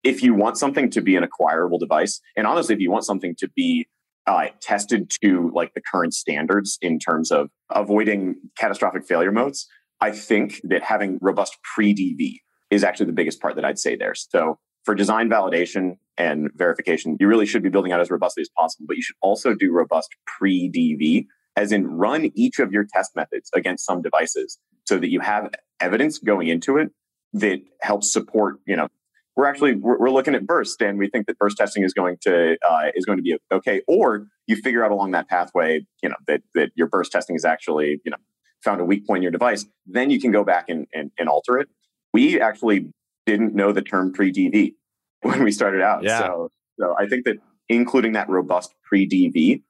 [0.03, 3.35] if you want something to be an acquirable device, and honestly, if you want something
[3.37, 3.87] to be
[4.25, 9.67] uh, tested to like the current standards in terms of avoiding catastrophic failure modes,
[10.01, 12.39] I think that having robust pre DV
[12.71, 14.15] is actually the biggest part that I'd say there.
[14.15, 18.49] So for design validation and verification, you really should be building out as robustly as
[18.55, 22.85] possible, but you should also do robust pre DV, as in run each of your
[22.93, 26.91] test methods against some devices so that you have evidence going into it
[27.33, 28.87] that helps support, you know,
[29.35, 32.55] we're actually we're, looking at burst and we think that burst testing is going to
[32.67, 36.15] uh, is going to be okay or you figure out along that pathway you know
[36.25, 38.17] that that your burst testing is actually you know
[38.63, 41.29] found a weak point in your device then you can go back and, and, and
[41.29, 41.67] alter it.
[42.13, 42.87] We actually
[43.25, 44.73] didn't know the term pre-dv
[45.21, 46.19] when we started out yeah.
[46.19, 47.37] so so i think that
[47.69, 49.61] including that robust pre-dv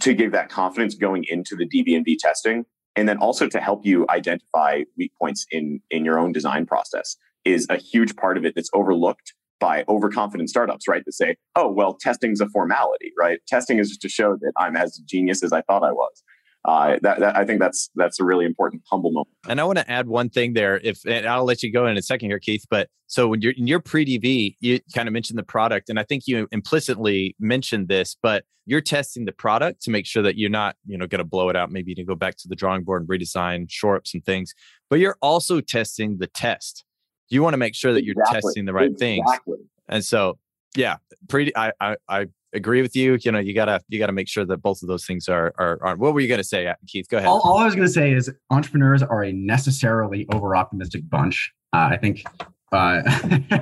[0.00, 2.64] to give that confidence going into the dv&v testing
[2.96, 7.16] and then also to help you identify weak points in in your own design process
[7.44, 11.04] is a huge part of it that's overlooked by overconfident startups, right?
[11.04, 13.38] That say, oh, well, testing's a formality, right?
[13.46, 16.22] Testing is just to show that I'm as genius as I thought I was.
[16.66, 19.28] Uh, that, that, I think that's that's a really important humble moment.
[19.48, 20.80] And I want to add one thing there.
[20.82, 22.64] If and I'll let you go in a second here, Keith.
[22.68, 26.02] But so when you're in your pre-DV, you kind of mentioned the product, and I
[26.02, 30.50] think you implicitly mentioned this, but you're testing the product to make sure that you're
[30.50, 31.70] not, you know, going to blow it out.
[31.70, 34.52] Maybe to go back to the drawing board and redesign, shore up some things.
[34.90, 36.84] But you're also testing the test
[37.28, 38.40] you want to make sure that you're exactly.
[38.40, 39.56] testing the right exactly.
[39.56, 39.68] things.
[39.88, 40.38] And so,
[40.76, 40.96] yeah,
[41.28, 41.56] pretty.
[41.56, 43.18] I, I I agree with you.
[43.22, 45.78] You know, you gotta you gotta make sure that both of those things are are.
[45.82, 47.08] are what were you gonna say, Keith?
[47.08, 47.28] Go ahead.
[47.28, 51.52] All, all I was gonna say is entrepreneurs are a necessarily over optimistic bunch.
[51.72, 52.24] Uh, I think
[52.72, 53.02] uh,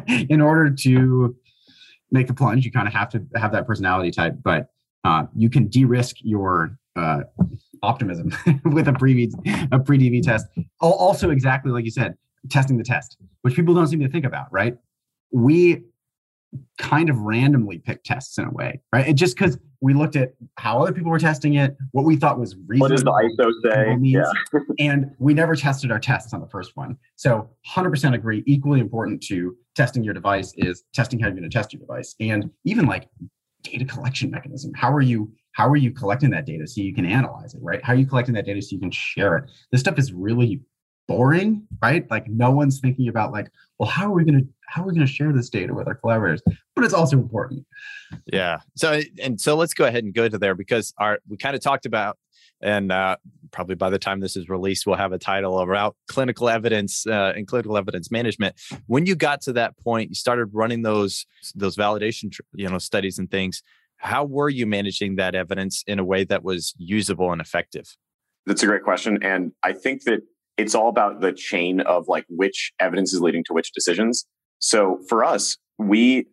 [0.29, 1.37] in order to
[2.11, 4.69] make the plunge, you kind of have to have that personality type, but
[5.05, 7.21] uh, you can de-risk your uh,
[7.83, 8.33] optimism
[8.65, 9.31] with a pre
[9.73, 10.47] a pre DV test.
[10.81, 12.17] Also, exactly like you said,
[12.51, 14.77] testing the test, which people don't seem to think about, right?
[15.33, 15.85] We
[16.79, 19.09] kind of randomly picked tests in a way, right?
[19.09, 22.39] It just because we looked at how other people were testing it, what we thought
[22.39, 22.89] was reasonable.
[22.89, 23.97] What does the ISO say?
[24.01, 24.61] yeah.
[24.79, 26.97] and we never tested our tests on the first one.
[27.17, 28.43] So 100% agree.
[28.47, 32.15] Equally important to testing your device is testing how you're going to test your device,
[32.19, 33.09] and even like
[33.63, 34.73] data collection mechanism.
[34.75, 35.33] How are you?
[35.53, 37.85] How are you collecting that data so you can analyze it, right?
[37.85, 39.51] How are you collecting that data so you can share it?
[39.71, 40.63] This stuff is really
[41.07, 42.11] boring, right?
[42.11, 44.95] Like no one's thinking about like, well, how are we going to how are we
[44.95, 46.43] going to share this data with our collaborators?
[46.75, 47.67] But it's also important.
[48.33, 48.59] Yeah.
[48.77, 51.63] So and so let's go ahead and go to there because our we kind of
[51.63, 52.19] talked about
[52.65, 53.17] and uh,
[53.51, 57.33] probably by the time this is released, we'll have a title about clinical evidence uh,
[57.37, 58.57] and clinical evidence management.
[58.87, 63.19] When you got to that point, you started running those those validation, you know, studies
[63.19, 63.63] and things.
[63.99, 67.97] How were you managing that evidence in a way that was usable and effective?
[68.47, 70.21] That's a great question, and I think that
[70.57, 74.27] it's all about the chain of like which evidence is leading to which decisions.
[74.65, 76.27] So for us, we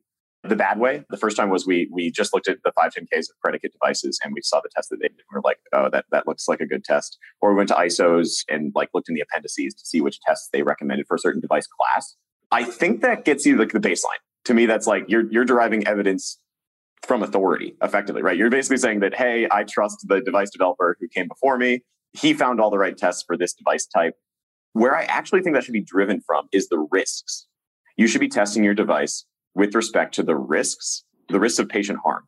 [0.44, 1.04] the bad way.
[1.10, 4.34] The first time was we we just looked at the 510Ks of predicate devices and
[4.34, 5.18] we saw the test that they did.
[5.32, 7.18] We were like, oh, that that looks like a good test.
[7.42, 10.50] Or we went to ISOs and like looked in the appendices to see which tests
[10.52, 12.16] they recommended for a certain device class.
[12.52, 14.22] I think that gets you like the baseline.
[14.46, 16.40] To me, that's like you're you're deriving evidence
[17.04, 18.38] from authority effectively, right?
[18.38, 21.82] You're basically saying that, hey, I trust the device developer who came before me
[22.14, 24.16] he found all the right tests for this device type.
[24.74, 27.48] Where I actually think that should be driven from is the risks.
[28.02, 32.00] You should be testing your device with respect to the risks, the risks of patient
[32.04, 32.24] harm.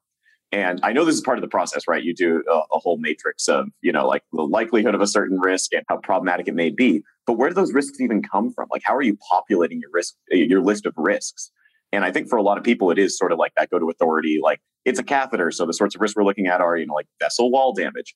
[0.51, 2.03] And I know this is part of the process, right?
[2.03, 5.39] You do a, a, whole matrix of, you know, like the likelihood of a certain
[5.39, 7.01] risk and how problematic it may be.
[7.25, 8.67] But where do those risks even come from?
[8.69, 11.49] Like, how are you populating your risk, your list of risks?
[11.91, 13.79] And I think for a lot of people, it is sort of like that go
[13.79, 15.49] to authority, like it's a catheter.
[15.49, 18.13] So the sorts of risks we're looking at are, you know, like vessel wall damage.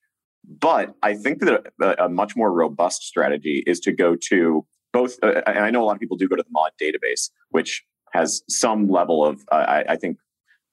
[0.48, 4.64] But I think that a, a, much more robust strategy is to go to
[4.98, 5.18] both.
[5.22, 7.84] Uh, and I know a lot of people do go to the MAUDE database, which
[8.14, 10.18] has some level of, uh, I, I, think,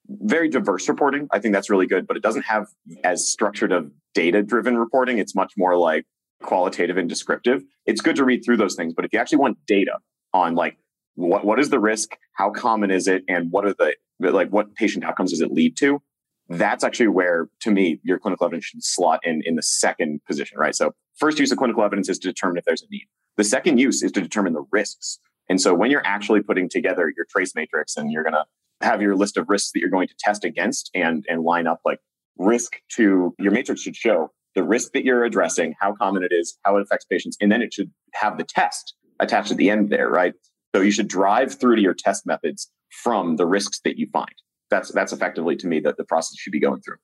[0.07, 1.27] very diverse reporting.
[1.31, 2.67] I think that's really good, but it doesn't have
[3.03, 5.19] as structured of data driven reporting.
[5.19, 6.05] It's much more like
[6.41, 7.63] qualitative and descriptive.
[7.85, 9.97] It's good to read through those things, but if you actually want data
[10.33, 10.77] on like
[11.15, 14.73] what, what is the risk, how common is it, and what are the like what
[14.75, 16.01] patient outcomes does it lead to?
[16.49, 20.57] That's actually where, to me, your clinical evidence should slot in in the second position,
[20.57, 20.75] right?
[20.75, 23.07] So, first use of clinical evidence is to determine if there's a need.
[23.37, 25.19] The second use is to determine the risks.
[25.49, 28.45] And so, when you're actually putting together your trace matrix and you're going to
[28.81, 31.79] have your list of risks that you're going to test against and and line up
[31.85, 31.99] like
[32.37, 36.57] risk to your matrix should show the risk that you're addressing, how common it is,
[36.63, 39.89] how it affects patients, and then it should have the test attached at the end
[39.89, 40.33] there, right?
[40.75, 44.33] So you should drive through to your test methods from the risks that you find.
[44.69, 46.97] That's that's effectively to me that the process should be going through.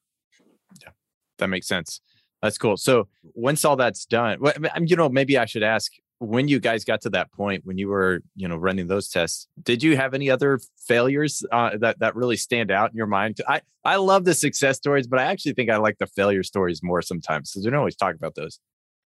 [0.82, 0.90] Yeah,
[1.38, 2.02] that makes sense.
[2.42, 2.78] That's cool.
[2.78, 4.40] So once all that's done,
[4.88, 7.88] you know, maybe I should ask when you guys got to that point when you
[7.88, 9.48] were, you know, running those tests.
[9.62, 13.42] Did you have any other failures uh, that that really stand out in your mind?
[13.48, 16.82] I I love the success stories, but I actually think I like the failure stories
[16.84, 18.60] more sometimes because we don't always talk about those.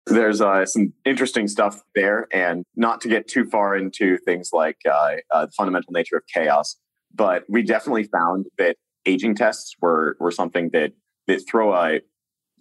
[0.08, 4.78] There's uh, some interesting stuff there, and not to get too far into things like
[4.90, 6.78] uh, uh, the fundamental nature of chaos,
[7.14, 10.94] but we definitely found that aging tests were were something that
[11.28, 12.02] that throw a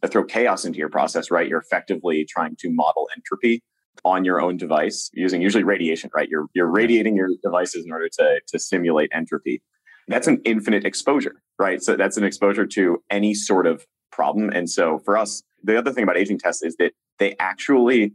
[0.08, 1.48] throw chaos into your process, right?
[1.48, 3.62] You're effectively trying to model entropy
[4.04, 6.28] on your own device using usually radiation, right?
[6.28, 9.62] You're you're radiating your devices in order to to simulate entropy.
[10.08, 11.82] That's an infinite exposure, right?
[11.82, 14.50] So that's an exposure to any sort of problem.
[14.50, 18.12] And so for us, the other thing about aging tests is that they actually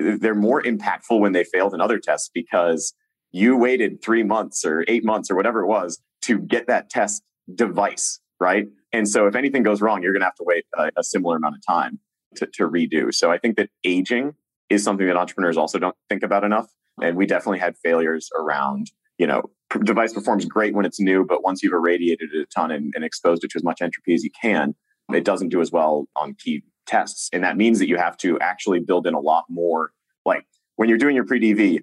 [0.00, 2.94] they're more impactful when they fail than other tests because
[3.34, 7.20] you waited three months or eight months or whatever it was to get that test
[7.52, 8.68] device, right?
[8.92, 11.36] And so if anything goes wrong, you're going to have to wait a, a similar
[11.36, 11.98] amount of time
[12.36, 13.12] to, to redo.
[13.12, 14.34] So I think that aging
[14.70, 16.68] is something that entrepreneurs also don't think about enough.
[17.02, 19.42] And we definitely had failures around, you know,
[19.82, 23.04] device performs great when it's new, but once you've irradiated it a ton and, and
[23.04, 24.76] exposed it to as much entropy as you can,
[25.12, 27.30] it doesn't do as well on key tests.
[27.32, 29.90] And that means that you have to actually build in a lot more.
[30.24, 30.44] Like
[30.76, 31.80] when you're doing your pre DV,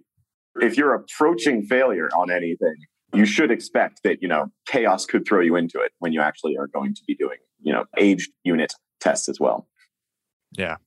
[0.55, 2.75] if you're approaching failure on anything,
[3.13, 6.57] you should expect that you know chaos could throw you into it when you actually
[6.57, 9.67] are going to be doing you know aged unit tests as well.
[10.57, 10.77] Yeah.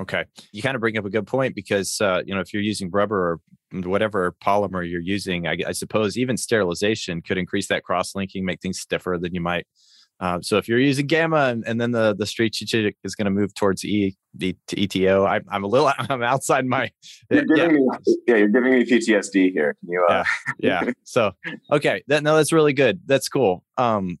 [0.00, 0.24] Okay.
[0.52, 2.90] You kind of bring up a good point because uh, you know if you're using
[2.90, 3.40] rubber or
[3.82, 8.60] whatever polymer you're using I, I suppose even sterilization could increase that cross linking make
[8.60, 9.66] things stiffer than you might
[10.20, 13.30] uh, so if you're using gamma and, and then the the strategic is going to
[13.30, 16.90] move towards E the to ETO, I, I'm a little I'm outside my.
[17.30, 17.68] You're yeah.
[17.68, 17.88] Me,
[18.26, 19.76] yeah, you're giving me PTSD here.
[19.80, 20.06] Can you?
[20.08, 20.24] Uh...
[20.58, 20.92] Yeah, yeah.
[21.04, 21.32] So
[21.72, 23.00] okay, that no, that's really good.
[23.06, 23.64] That's cool.
[23.76, 24.18] Um,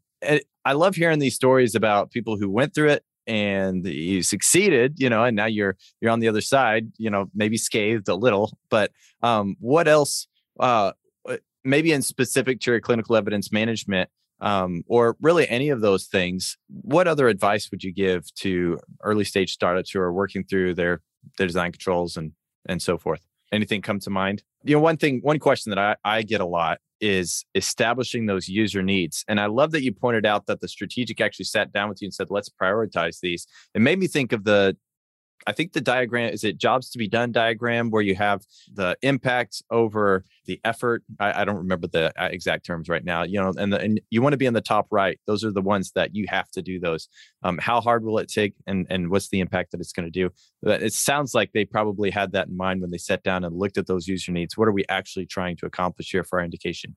[0.64, 5.08] I love hearing these stories about people who went through it and you succeeded you
[5.08, 8.58] know and now you're you're on the other side you know maybe scathed a little
[8.68, 8.90] but
[9.22, 10.26] um what else
[10.60, 10.92] uh
[11.64, 16.56] maybe in specific to your clinical evidence management um, or really any of those things,
[16.68, 21.00] what other advice would you give to early stage startups who are working through their
[21.38, 22.32] their design controls and
[22.66, 23.20] and so forth?
[23.52, 24.42] Anything come to mind?
[24.64, 28.48] You know, one thing, one question that I, I get a lot is establishing those
[28.48, 29.24] user needs.
[29.28, 32.06] And I love that you pointed out that the strategic actually sat down with you
[32.06, 33.46] and said, let's prioritize these.
[33.74, 34.76] It made me think of the
[35.46, 38.42] I think the diagram is it jobs to be done diagram where you have
[38.72, 41.02] the impact over the effort.
[41.20, 43.24] I, I don't remember the uh, exact terms right now.
[43.24, 45.18] You know, and the, and you want to be in the top right.
[45.26, 47.08] Those are the ones that you have to do those.
[47.42, 50.10] Um, how hard will it take, and and what's the impact that it's going to
[50.10, 50.30] do?
[50.62, 53.78] It sounds like they probably had that in mind when they sat down and looked
[53.78, 54.56] at those user needs.
[54.56, 56.96] What are we actually trying to accomplish here for our indication?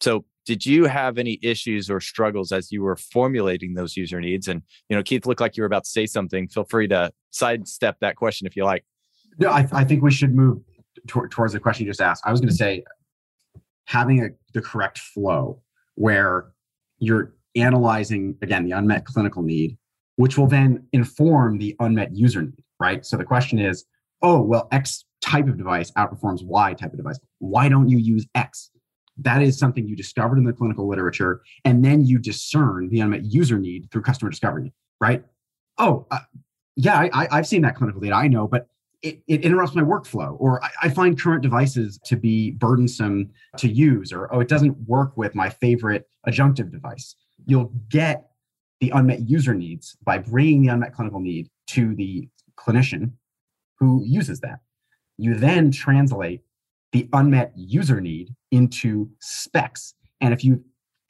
[0.00, 4.48] So did you have any issues or struggles as you were formulating those user needs?
[4.48, 6.48] And you know, Keith looked like you were about to say something.
[6.48, 8.82] Feel free to sidestep that question if you like.
[9.38, 10.62] No, I, I think we should move
[11.06, 12.22] t- towards the question you just asked.
[12.24, 12.82] I was going to say
[13.84, 15.60] having a, the correct flow
[15.96, 16.46] where
[16.98, 19.76] you're analyzing again the unmet clinical need,
[20.16, 22.64] which will then inform the unmet user need.
[22.80, 23.04] Right.
[23.04, 23.84] So the question is,
[24.22, 27.20] oh well, X type of device outperforms Y type of device.
[27.38, 28.70] Why don't you use X?
[29.20, 33.24] That is something you discovered in the clinical literature and then you discern the unmet
[33.24, 35.24] user need through customer discovery right?
[35.78, 36.18] Oh uh,
[36.76, 38.68] yeah I, have seen that clinical data i know but
[39.02, 43.68] it, it interrupts my workflow or I, I, find current devices to be burdensome to
[43.68, 47.14] use or oh it doesn't work with my favorite adjunctive device.
[47.46, 48.28] You'll get
[48.80, 53.12] the unmet user needs by bringing the unmet clinical need to the clinician
[53.78, 54.60] who uses that.
[55.16, 56.42] You then translate
[56.92, 59.94] the unmet user need into specs.
[60.20, 60.60] And if you've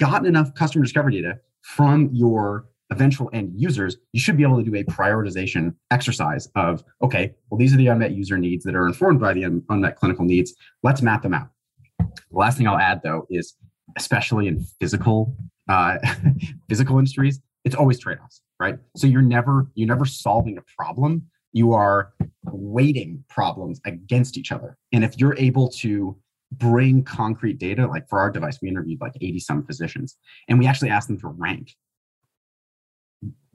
[0.01, 4.63] gotten enough customer discovery data from your eventual end users, you should be able to
[4.63, 8.87] do a prioritization exercise of, okay, well, these are the unmet user needs that are
[8.87, 10.55] informed by the un- unmet clinical needs.
[10.83, 11.51] Let's map them out.
[11.99, 13.55] The last thing I'll add though is
[13.97, 15.37] especially in physical
[15.69, 15.99] uh,
[16.69, 18.79] physical industries, it's always trade-offs, right?
[18.97, 22.13] So you're never you're never solving a problem you are
[22.45, 24.77] weighting problems against each other.
[24.93, 26.17] And if you're able to
[26.53, 30.17] bring concrete data, like for our device, we interviewed like 80 some physicians,
[30.49, 31.75] and we actually asked them to rank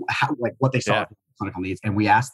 [0.10, 1.06] how, like what they saw yeah.
[1.38, 1.80] clinical needs.
[1.84, 2.34] And we asked,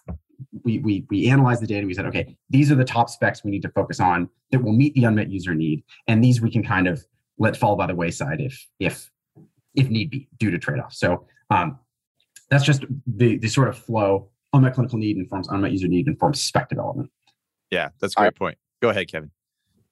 [0.64, 3.44] we, we, we analyzed the data and we said, okay, these are the top specs
[3.44, 5.84] we need to focus on that will meet the unmet user need.
[6.08, 7.04] And these we can kind of
[7.38, 9.10] let fall by the wayside if, if,
[9.76, 11.00] if need be due to trade-offs.
[11.00, 11.80] So um,
[12.50, 16.42] that's just the, the sort of flow unmet clinical need informs unmet user need informs
[16.42, 17.10] spec development.
[17.72, 18.58] Yeah, that's a great point.
[18.82, 19.32] Go ahead, Kevin.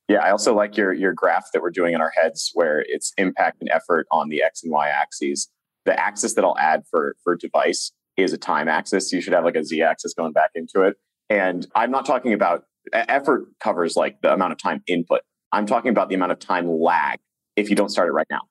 [0.08, 3.12] Yeah, I also like your your graph that we're doing in our heads where it's
[3.18, 5.49] impact and effort on the X and Y axes.
[5.86, 9.12] The axis that I'll add for for device is a time axis.
[9.12, 10.95] You should have like a Z axis going back into it.
[11.30, 15.22] And I'm not talking about effort covers like the amount of time input.
[15.51, 17.20] I'm talking about the amount of time lag
[17.55, 18.41] if you don't start it right now.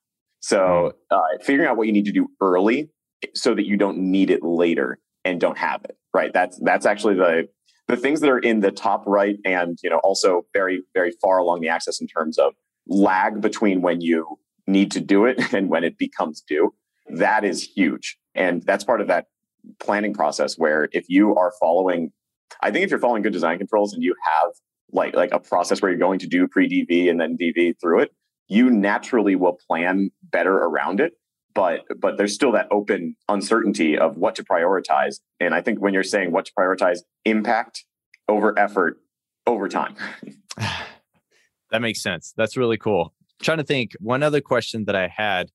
[0.40, 1.16] So hmm.
[1.16, 2.90] uh, figuring out what you need to do early
[3.34, 5.96] so that you don't need it later and don't have it.
[6.14, 6.32] Right.
[6.32, 7.48] That's that's actually the
[7.88, 11.38] the things that are in the top right and you know also very very far
[11.38, 12.54] along the axis in terms of
[12.86, 16.72] lag between when you need to do it and when it becomes due.
[17.08, 18.16] That is huge.
[18.34, 19.26] And that's part of that
[19.80, 22.12] planning process where if you are following
[22.62, 24.52] I think if you're following good design controls and you have
[24.92, 28.00] like like a process where you're going to do pre DV and then DV through
[28.00, 28.12] it,
[28.48, 31.12] you naturally will plan better around it.
[31.56, 35.20] But but there's still that open uncertainty of what to prioritize.
[35.40, 37.86] And I think when you're saying what to prioritize, impact
[38.28, 38.98] over effort
[39.46, 39.96] over time.
[41.70, 42.34] that makes sense.
[42.36, 43.14] That's really cool.
[43.40, 45.48] I'm trying to think one other question that I had,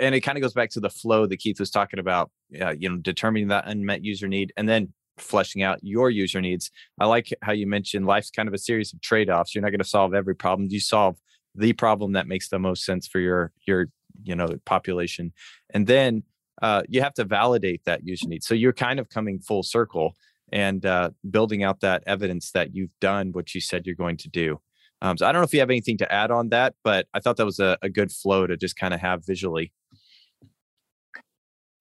[0.00, 2.32] and it kind of goes back to the flow that Keith was talking about.
[2.60, 6.72] Uh, you know, determining that unmet user need, and then fleshing out your user needs.
[6.98, 9.54] I like how you mentioned life's kind of a series of trade-offs.
[9.54, 10.68] You're not going to solve every problem.
[10.68, 11.16] You solve
[11.54, 13.86] the problem that makes the most sense for your your
[14.22, 15.32] you know population,
[15.70, 16.22] and then
[16.62, 18.44] uh, you have to validate that user need.
[18.44, 20.14] So you're kind of coming full circle
[20.52, 24.28] and uh, building out that evidence that you've done what you said you're going to
[24.28, 24.60] do.
[25.02, 27.20] Um, so I don't know if you have anything to add on that, but I
[27.20, 29.72] thought that was a, a good flow to just kind of have visually.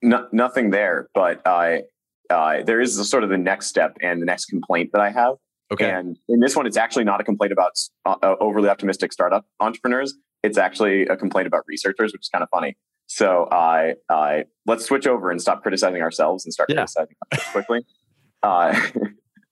[0.01, 1.83] No, nothing there, but I
[2.29, 5.11] uh, there is a, sort of the next step and the next complaint that I
[5.11, 5.35] have.
[5.71, 5.89] Okay.
[5.89, 7.71] And in this one, it's actually not a complaint about
[8.05, 10.15] uh, uh, overly optimistic startup entrepreneurs.
[10.43, 12.75] It's actually a complaint about researchers, which is kind of funny.
[13.07, 16.75] So I, uh, let's switch over and stop criticizing ourselves and start yeah.
[16.77, 17.15] criticizing
[17.51, 17.81] quickly.
[18.43, 18.77] Uh,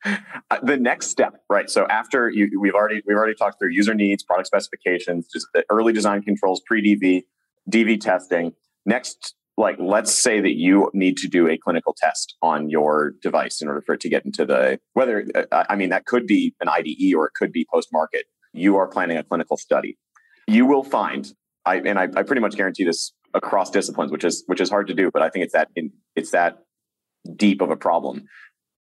[0.64, 1.70] the next step, right?
[1.70, 5.64] So after you, we've already we've already talked through user needs, product specifications, just the
[5.70, 7.24] early design controls, pre DV,
[7.72, 8.52] DV testing.
[8.86, 13.62] Next like let's say that you need to do a clinical test on your device
[13.62, 16.56] in order for it to get into the whether uh, i mean that could be
[16.62, 19.98] an ide or it could be post market you are planning a clinical study
[20.48, 21.34] you will find
[21.66, 24.88] i and I, I, pretty much guarantee this across disciplines which is which is hard
[24.88, 26.60] to do but i think it's that in, it's that
[27.36, 28.26] deep of a problem.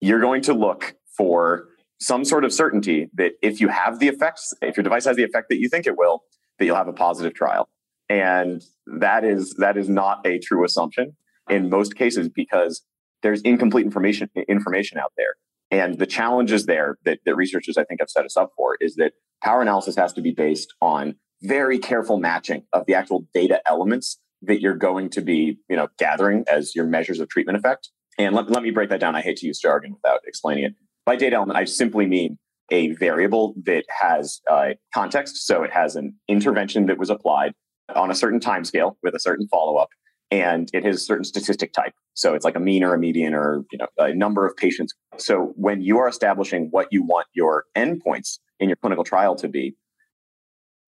[0.01, 1.69] You're going to look for
[2.01, 5.25] some sort of certainty that if you have the effects if your device has the
[5.25, 6.23] effect that you think it will
[6.59, 7.69] that you'll have a positive trial.
[8.09, 11.17] And that is that is not a true assumption
[11.49, 12.83] in most cases because
[13.23, 15.35] there's incomplete information information out there.
[15.71, 18.97] And the challenges there that, that researchers i think have set us up for is
[18.97, 19.13] that
[19.45, 24.19] power analysis has to be based on very careful matching of the actual data elements
[24.43, 27.91] that you're going to be you know gathering as your measures of treatment effect.
[28.19, 29.15] And let, let me break that down.
[29.15, 30.75] I hate to use jargon without explaining it.
[31.07, 32.39] By data element i simply mean
[32.71, 37.53] a variable that has uh, context so it has an intervention that was applied
[37.97, 39.89] on a certain time scale with a certain follow up
[40.31, 41.93] and it has a certain statistic type.
[42.15, 44.95] So it's like a mean or a median or you know a number of patients.
[45.17, 49.49] So when you are establishing what you want your endpoints in your clinical trial to
[49.49, 49.75] be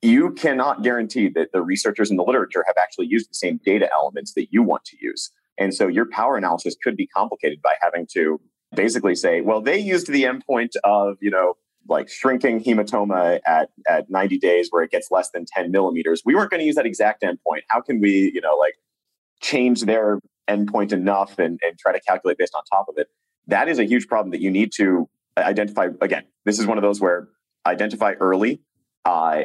[0.03, 3.89] you cannot guarantee that the researchers in the literature have actually used the same data
[3.93, 7.73] elements that you want to use and so your power analysis could be complicated by
[7.81, 8.41] having to
[8.75, 11.55] basically say well they used the endpoint of you know
[11.89, 16.23] like shrinking hematoma at, at 90 days where it gets less than 10 millimeters.
[16.25, 17.63] We weren't going to use that exact endpoint.
[17.69, 18.75] How can we, you know, like
[19.41, 23.09] change their endpoint enough and, and try to calculate based on top of it?
[23.47, 25.89] That is a huge problem that you need to identify.
[26.01, 27.29] Again, this is one of those where
[27.67, 28.61] identify early.
[29.05, 29.45] Uh,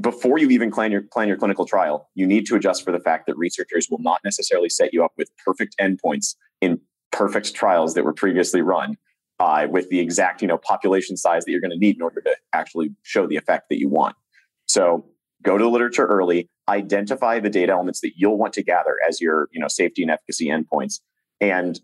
[0.00, 3.00] before you even plan your plan your clinical trial, you need to adjust for the
[3.00, 6.80] fact that researchers will not necessarily set you up with perfect endpoints in
[7.12, 8.96] perfect trials that were previously run
[9.38, 12.20] uh, with the exact you know population size that you're going to need in order
[12.20, 14.16] to actually show the effect that you want.
[14.66, 15.06] So
[15.42, 19.20] go to the literature early, identify the data elements that you'll want to gather as
[19.20, 21.00] your you know safety and efficacy endpoints,
[21.40, 21.80] and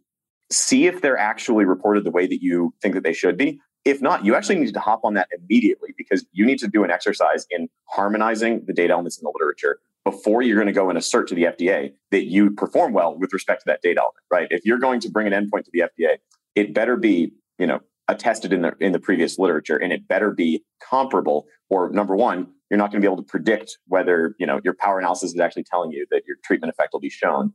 [0.51, 3.59] see if they're actually reported the way that you think that they should be.
[3.85, 6.85] If not, you actually need to hop on that immediately because you need to do
[6.85, 10.89] an exercise in harmonizing the data elements in the literature before you're going to go
[10.89, 14.25] and assert to the FDA that you perform well with respect to that data element,
[14.31, 14.49] right?
[14.51, 16.19] If you're going to bring an endpoint to the FDA,
[16.55, 20.33] it better be you know attested in the in the previous literature and it better
[20.33, 24.47] be comparable or number one you're not going to be able to predict whether you
[24.47, 27.53] know your power analysis is actually telling you that your treatment effect will be shown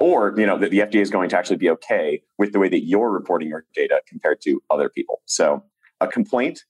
[0.00, 2.68] or you know that the fda is going to actually be okay with the way
[2.68, 5.22] that you're reporting your data compared to other people.
[5.26, 5.64] So
[6.00, 6.64] a complaint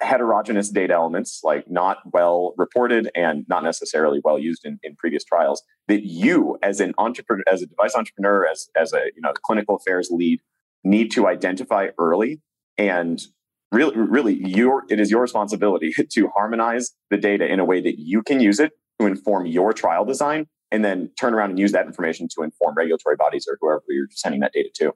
[0.00, 5.24] heterogeneous data elements like not well reported and not necessarily well used in, in previous
[5.24, 9.32] trials that you as an entrepreneur as a device entrepreneur as as a you know
[9.42, 10.40] clinical affairs lead
[10.84, 12.40] need to identify early
[12.78, 13.20] and
[13.72, 17.98] really, really, your it is your responsibility to harmonize the data in a way that
[17.98, 21.72] you can use it to inform your trial design, and then turn around and use
[21.72, 24.94] that information to inform regulatory bodies or whoever you're sending that data to.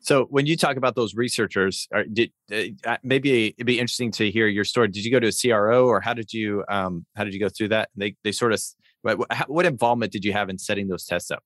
[0.00, 4.30] So when you talk about those researchers, did uh, uh, maybe it'd be interesting to
[4.30, 4.88] hear your story.
[4.88, 7.48] Did you go to a CRO or how did you um, how did you go
[7.48, 7.90] through that?
[7.96, 8.60] They they sort of
[9.02, 11.42] what, what involvement did you have in setting those tests up?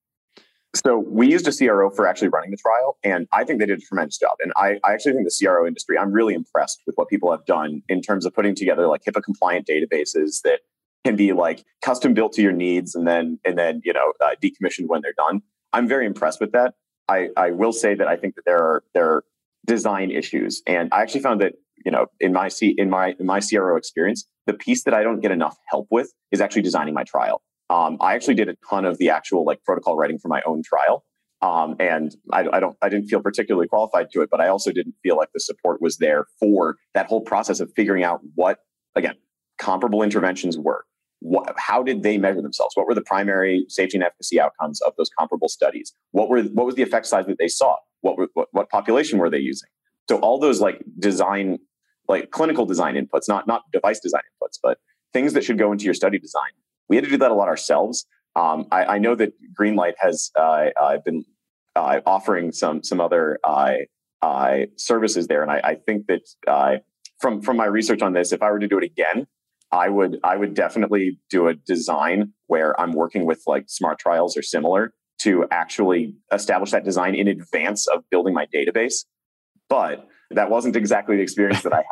[0.75, 3.79] So we used a CRO for actually running the trial, and I think they did
[3.79, 4.37] a tremendous job.
[4.41, 7.47] And I, I actually think the CRO industry, I'm really impressed with what people have
[7.47, 10.61] done in terms of putting together like HIPAA compliant databases that
[11.07, 14.35] can be like custom built to your needs and then and then you know uh,
[14.43, 15.41] decommissioned when they're done.
[15.73, 16.75] I'm very impressed with that.
[17.09, 19.25] I, I will say that I think that there are there are
[19.67, 21.53] design issues, and I actually found that
[21.85, 25.05] you know in my C, in my in my CRO experience, the piece that I
[25.05, 27.43] don't get enough help with is actually designing my trial.
[27.71, 30.63] Um, I actually did a ton of the actual like protocol writing for my own
[30.65, 31.05] trial,
[31.41, 34.73] um, and I, I, don't I didn't feel particularly qualified to it, but I also
[34.73, 38.59] didn't feel like the support was there for that whole process of figuring out what
[38.97, 39.15] again
[39.59, 40.85] comparable interventions were.
[41.57, 42.77] How did they measure themselves?
[42.77, 45.93] What were the primary safety and efficacy outcomes of those comparable studies?
[46.13, 47.77] What were what was the effect size that they saw?
[48.01, 49.69] What were, what, what population were they using?
[50.09, 51.59] So all those like design,
[52.09, 54.79] like clinical design inputs, not not device design inputs, but
[55.13, 56.51] things that should go into your study design.
[56.89, 58.07] We had to do that a lot ourselves.
[58.37, 61.25] Um, I, I, know that Greenlight has uh, uh, been
[61.75, 63.73] uh, offering some some other uh,
[64.23, 66.77] uh, services there, and I, I think that uh,
[67.19, 69.27] from from my research on this, if I were to do it again,
[69.73, 74.37] I would I would definitely do a design where I'm working with like smart trials
[74.37, 79.05] or similar to actually establish that design in advance of building my database.
[79.69, 81.85] But that wasn't exactly the experience that I had.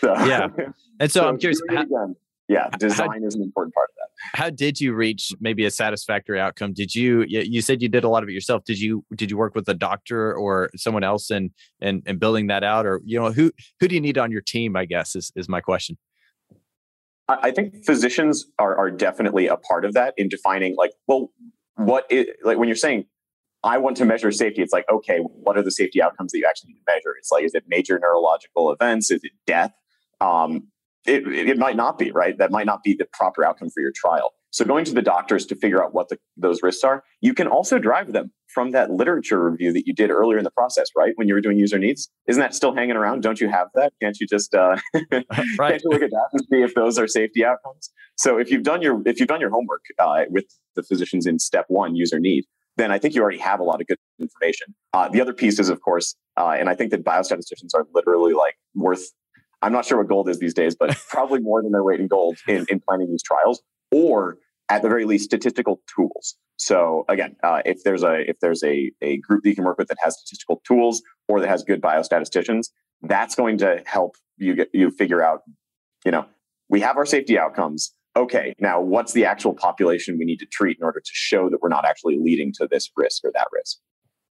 [0.00, 0.46] So, yeah.
[1.00, 1.60] And so, so I'm curious.
[1.68, 2.14] How, again,
[2.48, 4.38] yeah, design how, is an important part of that.
[4.38, 6.72] How did you reach maybe a satisfactory outcome?
[6.72, 8.62] Did you you said you did a lot of it yourself?
[8.64, 11.50] Did you did you work with a doctor or someone else and
[11.80, 13.50] and and building that out, or you know who
[13.80, 14.76] who do you need on your team?
[14.76, 15.98] I guess is is my question.
[17.28, 21.30] I think physicians are, are definitely a part of that in defining like, well,
[21.76, 23.04] what is like when you're saying
[23.64, 26.46] I want to measure safety, it's like, okay, what are the safety outcomes that you
[26.48, 27.14] actually need to measure?
[27.18, 29.10] It's like, is it major neurological events?
[29.10, 29.72] Is it death?
[30.20, 30.68] Um,
[31.06, 32.38] it, it might not be, right?
[32.38, 34.32] That might not be the proper outcome for your trial.
[34.50, 37.46] So going to the doctors to figure out what the, those risks are, you can
[37.46, 41.12] also drive them from that literature review that you did earlier in the process, right?
[41.16, 43.22] When you were doing user needs, isn't that still hanging around?
[43.22, 43.92] Don't you have that?
[44.00, 44.76] Can't you just uh,
[45.12, 45.32] right.
[45.58, 47.90] can't you look at that and see if those are safety outcomes?
[48.16, 50.46] So if you've done your if you've done your homework uh, with
[50.76, 52.44] the physicians in step one, user need,
[52.76, 54.74] then I think you already have a lot of good information.
[54.94, 58.32] Uh, the other piece is, of course, uh, and I think that biostatisticians are literally
[58.32, 59.04] like worth.
[59.60, 62.06] I'm not sure what gold is these days, but probably more than their weight in
[62.06, 63.60] gold in, in planning these trials
[63.90, 66.36] or at the very least statistical tools.
[66.56, 69.78] So again uh, if there's a if there's a, a group that you can work
[69.78, 72.68] with that has statistical tools or that has good biostatisticians
[73.02, 75.42] that's going to help you get you figure out
[76.04, 76.26] you know
[76.68, 77.92] we have our safety outcomes.
[78.16, 81.60] Okay now what's the actual population we need to treat in order to show that
[81.62, 83.78] we're not actually leading to this risk or that risk?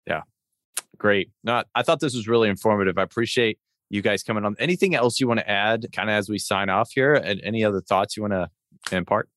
[0.06, 0.22] Yeah.
[0.98, 1.30] Great.
[1.42, 2.98] No i thought this was really informative.
[2.98, 3.58] I appreciate
[3.90, 4.54] you guys coming on.
[4.58, 7.14] Anything else you want to add kind of as we sign off here?
[7.14, 9.28] And any other thoughts you want to impart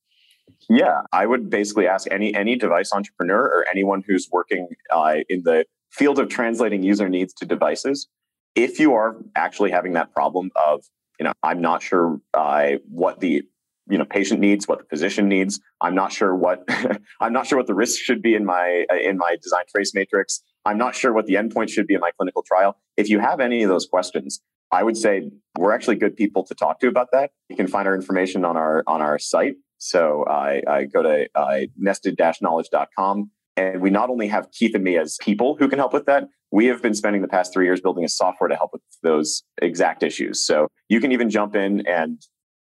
[0.69, 5.43] yeah, I would basically ask any any device entrepreneur or anyone who's working uh, in
[5.43, 8.07] the field of translating user needs to devices.
[8.55, 10.83] If you are actually having that problem of,
[11.19, 13.43] you know, I'm not sure uh, what the
[13.87, 15.59] you know patient needs, what the physician needs.
[15.81, 16.63] I'm not sure what
[17.21, 19.93] I'm not sure what the risk should be in my uh, in my design trace
[19.93, 20.41] matrix.
[20.65, 22.77] I'm not sure what the endpoint should be in my clinical trial.
[22.97, 24.41] If you have any of those questions,
[24.71, 25.29] I would say
[25.59, 27.31] we're actually good people to talk to about that.
[27.49, 31.27] You can find our information on our on our site so I, I go to
[31.35, 33.31] uh, nested-knowledge.com.
[33.57, 36.27] And we not only have Keith and me as people who can help with that,
[36.51, 39.43] we have been spending the past three years building a software to help with those
[39.61, 40.45] exact issues.
[40.45, 42.21] So you can even jump in and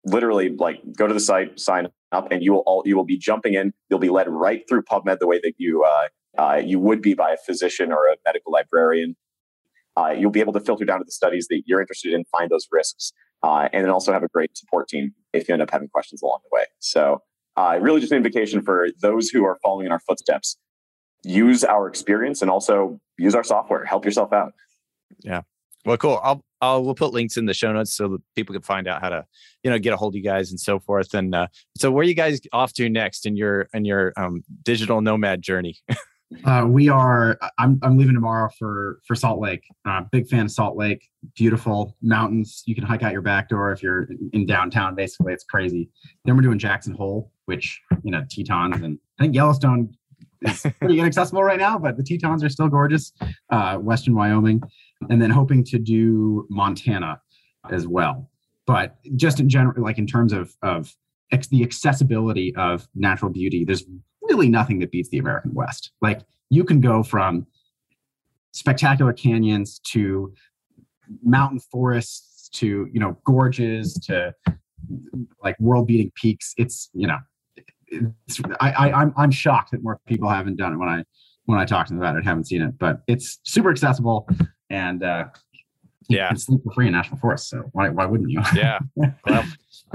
[0.05, 3.19] literally like go to the site, sign up, and you will all you will be
[3.19, 3.73] jumping in.
[3.89, 6.09] You'll be led right through PubMed the way that you uh,
[6.43, 9.17] uh, you would be by a physician or a medical librarian.
[9.97, 12.51] Uh, you'll be able to filter down to the studies that you're interested in, find
[12.51, 13.13] those risks,
[13.43, 16.23] uh, and then also have a great support team if you end up having questions
[16.23, 16.65] along the way.
[16.79, 17.23] So,
[17.57, 20.57] uh, really just an invitation for those who are following in our footsteps.
[21.25, 23.85] Use our experience and also use our software.
[23.85, 24.53] Help yourself out.
[25.21, 25.43] Yeah.
[25.85, 26.21] Well, cool.
[26.23, 29.03] I'll I'll we'll put links in the show notes so that people can find out
[29.03, 29.25] how to
[29.63, 31.13] you know get a hold of you guys and so forth.
[31.15, 34.43] And uh, so, where are you guys off to next in your in your um,
[34.63, 35.77] digital nomad journey?
[36.45, 37.39] Uh, we are.
[37.59, 39.65] I'm I'm leaving tomorrow for for Salt Lake.
[39.87, 41.09] Uh, big fan of Salt Lake.
[41.37, 42.63] Beautiful mountains.
[42.67, 44.95] You can hike out your back door if you're in downtown.
[44.95, 45.89] Basically, it's crazy.
[46.25, 49.95] Then we're doing Jackson Hole, which you know Tetons, and I think Yellowstone
[50.43, 53.13] is pretty inaccessible right now, but the Tetons are still gorgeous.
[53.51, 54.63] Uh, Western Wyoming,
[55.11, 57.21] and then hoping to do Montana.
[57.71, 58.29] as well.
[58.67, 60.95] But just in general, like in terms of of
[61.33, 63.85] ex- the accessibility of natural beauty, there's
[64.23, 65.93] really nothing that beats the American West.
[66.01, 66.21] Like
[66.51, 67.47] you can go from
[68.53, 70.33] spectacular canyons to
[71.23, 74.35] mountain forests to you know gorges to
[75.43, 76.55] like world beating peaks.
[76.57, 77.19] It's you know,
[77.87, 81.05] it's, I, I I'm I'm shocked that more people haven't done it when I
[81.47, 84.29] when I talk to them about it, haven't seen it, but it's super accessible
[84.71, 85.25] and uh,
[86.09, 87.49] yeah, it's sleep for free in national forest.
[87.49, 88.43] So why why wouldn't you?
[88.55, 88.79] yeah.
[89.27, 89.45] Well,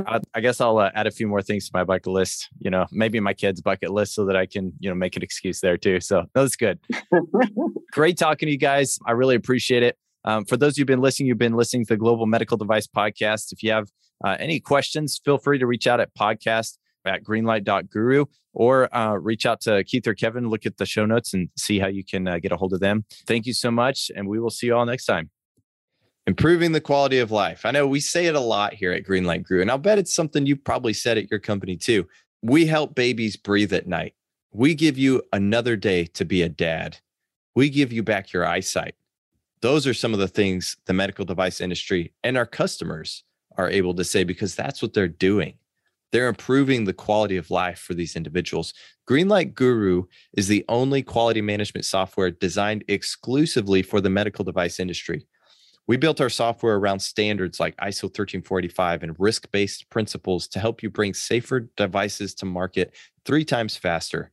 [0.06, 2.50] I, I guess I'll uh, add a few more things to my bucket list.
[2.60, 5.24] You know, maybe my kids' bucket list, so that I can you know make an
[5.24, 6.00] excuse there too.
[6.00, 6.80] So that's good.
[7.92, 9.00] Great talking to you guys.
[9.06, 9.98] I really appreciate it.
[10.26, 13.52] Um, for those who've been listening, you've been listening to the Global Medical Device Podcast.
[13.52, 13.88] If you have
[14.24, 19.46] uh, any questions, feel free to reach out at podcast at greenlight.guru or uh, reach
[19.46, 22.28] out to Keith or Kevin, look at the show notes and see how you can
[22.28, 23.06] uh, get a hold of them.
[23.28, 24.12] Thank you so much.
[24.16, 25.30] And we will see you all next time.
[26.28, 27.66] Improving the quality of life.
[27.66, 30.14] I know we say it a lot here at Greenlight Guru, and I'll bet it's
[30.14, 32.06] something you probably said at your company too.
[32.42, 34.14] We help babies breathe at night.
[34.52, 36.98] We give you another day to be a dad.
[37.56, 38.96] We give you back your eyesight.
[39.62, 43.24] Those are some of the things the medical device industry and our customers
[43.58, 45.54] are able to say because that's what they're doing.
[46.12, 48.74] They're improving the quality of life for these individuals.
[49.10, 50.04] Greenlight Guru
[50.34, 55.26] is the only quality management software designed exclusively for the medical device industry.
[55.88, 60.84] We built our software around standards like ISO 13485 and risk based principles to help
[60.84, 64.32] you bring safer devices to market three times faster.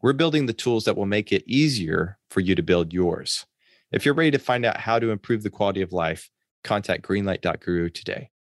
[0.00, 3.46] We're building the tools that will make it easier for you to build yours.
[3.90, 6.30] If you're ready to find out how to improve the quality of life,
[6.62, 8.31] contact greenlight.guru today.